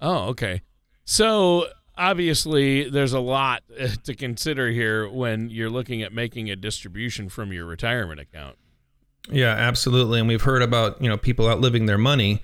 Oh, 0.01 0.29
okay. 0.29 0.63
So 1.05 1.67
obviously, 1.97 2.89
there's 2.89 3.13
a 3.13 3.21
lot 3.21 3.63
uh, 3.79 3.89
to 4.05 4.15
consider 4.15 4.71
here 4.71 5.09
when 5.09 5.51
you're 5.51 5.71
looking 5.71 6.03
at 6.03 6.13
making 6.13 6.51
a 6.51 6.57
distribution 6.57 7.29
from 7.29 7.53
your 7.53 7.65
retirement 7.65 8.21
account. 8.21 8.57
Yeah, 9.31 9.53
absolutely. 9.53 10.21
And 10.21 10.29
we've 10.29 10.43
heard 10.43 10.63
about 10.63 11.01
you 11.03 11.09
know 11.09 11.17
people 11.17 11.49
outliving 11.49 11.87
their 11.87 11.99
money, 11.99 12.43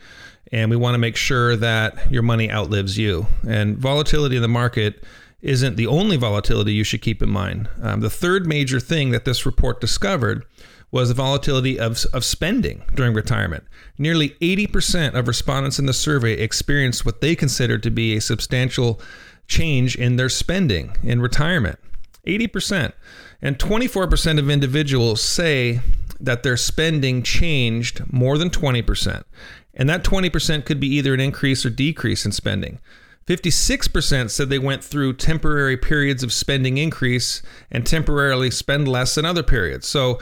and 0.53 0.71
we 0.71 0.77
want 0.77 0.95
to 0.95 0.99
make 0.99 1.17
sure 1.17 1.57
that 1.57 2.11
your 2.11 2.23
money 2.23 2.51
outlives 2.51 2.99
you. 2.99 3.27
And 3.47 3.79
volatility 3.79 4.37
in 4.37 4.43
the 4.43 4.49
market 4.49 5.05
isn't 5.41 5.77
the 5.77 5.87
only 5.87 6.17
volatility 6.17 6.73
you 6.73 6.85
should 6.85 7.03
keep 7.03 7.23
in 7.23 7.29
mind. 7.29 7.69
Um, 7.83 8.01
the 8.01 8.11
third 8.11 8.47
major 8.47 8.81
thing 8.81 9.11
that 9.11 9.27
this 9.27 9.45
report 9.45 9.79
discovered 9.81 10.47
was 10.95 11.09
the 11.09 11.15
volatility 11.15 11.77
of, 11.77 12.07
of 12.13 12.25
spending 12.25 12.85
during 12.95 13.13
retirement. 13.13 13.65
Nearly 13.99 14.31
80% 14.41 15.15
of 15.15 15.27
respondents 15.27 15.81
in 15.81 15.87
the 15.87 15.93
survey 15.93 16.35
experienced 16.35 17.05
what 17.05 17.21
they 17.21 17.35
considered 17.35 17.83
to 17.83 17.91
be 17.91 18.17
a 18.17 18.21
substantial 18.21 19.01
change 19.49 19.97
in 19.97 20.15
their 20.15 20.29
spending 20.29 20.97
in 21.03 21.21
retirement. 21.21 21.81
80%. 22.29 22.93
And 23.43 23.59
24% 23.59 24.39
of 24.39 24.49
individuals 24.49 25.21
say 25.21 25.81
that 26.21 26.45
their 26.45 26.57
spending 26.57 27.25
changed 27.25 28.01
more 28.13 28.39
than 28.39 28.49
20%. 28.49 29.25
And 29.75 29.91
that 29.91 30.05
20% 30.05 30.65
could 30.65 30.79
be 30.79 30.87
either 30.87 31.13
an 31.13 31.19
increase 31.19 31.67
or 31.67 31.71
decrease 31.71 32.25
in 32.25 32.31
spending. 32.31 32.79
56% 33.27 34.31
said 34.31 34.51
they 34.51 34.59
went 34.59 34.85
through 34.85 35.15
temporary 35.15 35.79
periods 35.79 36.23
of 36.23 36.33
spending 36.33 36.77
increase 36.77 37.41
and 37.71 37.87
temporarily 37.87 38.51
spend 38.51 38.87
less 38.87 39.17
in 39.17 39.25
other 39.25 39.43
periods. 39.43 39.89
So 39.89 40.21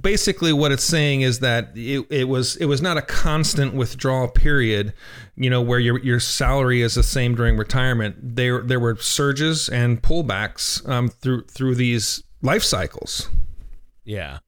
basically 0.00 0.52
what 0.52 0.72
it's 0.72 0.84
saying 0.84 1.20
is 1.20 1.40
that 1.40 1.72
it, 1.74 2.06
it 2.10 2.24
was 2.24 2.56
it 2.56 2.66
was 2.66 2.80
not 2.80 2.96
a 2.96 3.02
constant 3.02 3.74
withdrawal 3.74 4.28
period 4.28 4.94
you 5.36 5.50
know 5.50 5.60
where 5.60 5.78
your 5.78 5.98
your 6.00 6.20
salary 6.20 6.82
is 6.82 6.94
the 6.94 7.02
same 7.02 7.34
during 7.34 7.56
retirement. 7.56 8.16
There 8.36 8.62
there 8.62 8.80
were 8.80 8.96
surges 8.96 9.68
and 9.68 10.00
pullbacks 10.00 10.86
um, 10.88 11.08
through 11.08 11.44
through 11.44 11.74
these 11.74 12.22
life 12.42 12.62
cycles. 12.62 13.28
Yeah. 14.04 14.38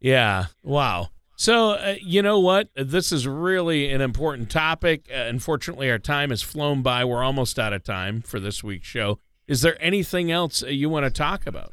Yeah. 0.00 0.46
Wow. 0.62 1.08
So 1.36 1.72
uh, 1.72 1.94
you 2.00 2.22
know 2.22 2.38
what? 2.38 2.68
This 2.76 3.10
is 3.10 3.26
really 3.26 3.90
an 3.90 4.00
important 4.00 4.50
topic. 4.50 5.08
Uh, 5.10 5.22
unfortunately 5.22 5.90
our 5.90 5.98
time 5.98 6.30
has 6.30 6.42
flown 6.42 6.82
by. 6.82 7.04
We're 7.04 7.24
almost 7.24 7.58
out 7.58 7.72
of 7.72 7.82
time 7.82 8.22
for 8.22 8.38
this 8.38 8.62
week's 8.62 8.86
show. 8.86 9.18
Is 9.48 9.62
there 9.62 9.76
anything 9.82 10.30
else 10.30 10.62
you 10.62 10.88
want 10.88 11.04
to 11.06 11.10
talk 11.10 11.46
about 11.46 11.72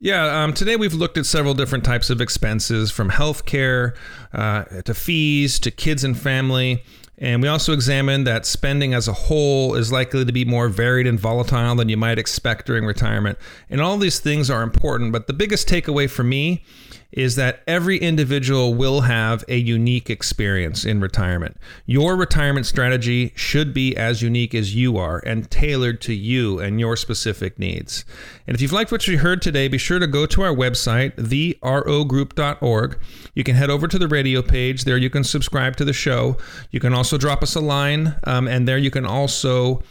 yeah, 0.00 0.44
um, 0.44 0.52
today 0.52 0.76
we've 0.76 0.94
looked 0.94 1.18
at 1.18 1.26
several 1.26 1.54
different 1.54 1.84
types 1.84 2.08
of 2.08 2.20
expenses 2.20 2.90
from 2.90 3.10
healthcare 3.10 3.96
uh, 4.32 4.64
to 4.82 4.94
fees 4.94 5.58
to 5.60 5.70
kids 5.70 6.04
and 6.04 6.16
family. 6.16 6.84
And 7.20 7.42
we 7.42 7.48
also 7.48 7.72
examined 7.72 8.24
that 8.28 8.46
spending 8.46 8.94
as 8.94 9.08
a 9.08 9.12
whole 9.12 9.74
is 9.74 9.90
likely 9.90 10.24
to 10.24 10.32
be 10.32 10.44
more 10.44 10.68
varied 10.68 11.08
and 11.08 11.18
volatile 11.18 11.74
than 11.74 11.88
you 11.88 11.96
might 11.96 12.16
expect 12.16 12.66
during 12.66 12.84
retirement. 12.84 13.38
And 13.68 13.80
all 13.80 13.98
these 13.98 14.20
things 14.20 14.50
are 14.50 14.62
important, 14.62 15.10
but 15.10 15.26
the 15.26 15.32
biggest 15.32 15.68
takeaway 15.68 16.08
for 16.08 16.22
me 16.22 16.62
is 17.12 17.36
that 17.36 17.62
every 17.66 17.96
individual 17.96 18.74
will 18.74 19.02
have 19.02 19.42
a 19.48 19.56
unique 19.56 20.10
experience 20.10 20.84
in 20.84 21.00
retirement. 21.00 21.56
Your 21.86 22.16
retirement 22.16 22.66
strategy 22.66 23.32
should 23.34 23.72
be 23.72 23.96
as 23.96 24.20
unique 24.20 24.54
as 24.54 24.74
you 24.74 24.98
are 24.98 25.22
and 25.24 25.50
tailored 25.50 26.02
to 26.02 26.12
you 26.12 26.58
and 26.58 26.78
your 26.78 26.96
specific 26.96 27.58
needs. 27.58 28.04
And 28.46 28.54
if 28.54 28.60
you've 28.60 28.72
liked 28.72 28.92
what 28.92 29.08
you 29.08 29.18
heard 29.18 29.40
today, 29.40 29.68
be 29.68 29.78
sure 29.78 29.98
to 29.98 30.06
go 30.06 30.26
to 30.26 30.42
our 30.42 30.54
website, 30.54 31.16
therogroup.org. 31.16 32.98
You 33.34 33.44
can 33.44 33.54
head 33.54 33.70
over 33.70 33.88
to 33.88 33.98
the 33.98 34.08
radio 34.08 34.42
page. 34.42 34.84
There 34.84 34.98
you 34.98 35.10
can 35.10 35.24
subscribe 35.24 35.76
to 35.76 35.86
the 35.86 35.94
show. 35.94 36.36
You 36.70 36.80
can 36.80 36.92
also 36.92 37.16
drop 37.16 37.42
us 37.42 37.54
a 37.54 37.60
line, 37.60 38.16
um, 38.24 38.46
and 38.46 38.68
there 38.68 38.78
you 38.78 38.90
can 38.90 39.06
also 39.06 39.82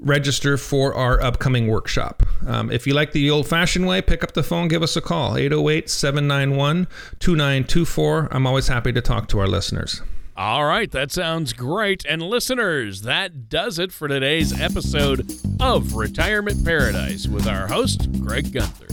register 0.00 0.56
for 0.56 0.94
our 0.94 1.20
upcoming 1.20 1.68
workshop. 1.68 2.22
Um, 2.46 2.70
if 2.70 2.86
you 2.86 2.94
like 2.94 3.12
the 3.12 3.30
old 3.30 3.48
fashioned 3.48 3.86
way, 3.86 4.00
pick 4.00 4.22
up 4.22 4.32
the 4.32 4.42
phone, 4.42 4.68
give 4.68 4.82
us 4.82 4.96
a 4.96 5.00
call 5.00 5.36
808 5.36 5.90
791 5.90 6.86
2924. 7.18 8.28
I'm 8.30 8.46
always 8.46 8.68
happy 8.68 8.92
to 8.92 9.00
talk 9.00 9.28
to 9.28 9.38
our 9.40 9.48
listeners. 9.48 10.02
All 10.36 10.66
right, 10.66 10.88
that 10.92 11.10
sounds 11.10 11.52
great. 11.52 12.04
And 12.06 12.22
listeners, 12.22 13.02
that 13.02 13.48
does 13.48 13.80
it 13.80 13.90
for 13.90 14.06
today's 14.06 14.58
episode 14.58 15.28
of 15.58 15.94
Retirement 15.94 16.64
Paradise 16.64 17.26
with 17.26 17.48
our 17.48 17.66
host, 17.66 18.12
Greg 18.20 18.52
Gunther. 18.52 18.86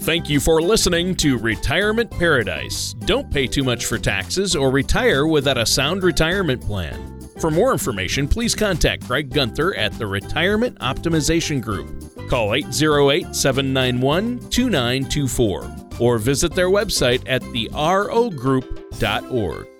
Thank 0.00 0.28
you 0.28 0.40
for 0.40 0.60
listening 0.60 1.14
to 1.16 1.38
Retirement 1.38 2.10
Paradise. 2.10 2.94
Don't 3.04 3.30
pay 3.30 3.46
too 3.46 3.62
much 3.62 3.86
for 3.86 3.98
taxes 3.98 4.56
or 4.56 4.72
retire 4.72 5.28
without 5.28 5.58
a 5.58 5.66
sound 5.66 6.02
retirement 6.02 6.60
plan. 6.60 7.19
For 7.40 7.50
more 7.50 7.72
information, 7.72 8.28
please 8.28 8.54
contact 8.54 9.08
Greg 9.08 9.30
Gunther 9.30 9.74
at 9.74 9.94
the 9.94 10.06
Retirement 10.06 10.78
Optimization 10.80 11.62
Group. 11.62 11.88
Call 12.28 12.54
808 12.54 13.34
791 13.34 14.38
2924 14.50 15.76
or 15.98 16.18
visit 16.18 16.54
their 16.54 16.68
website 16.68 17.22
at 17.26 17.40
therogroup.org. 17.42 19.79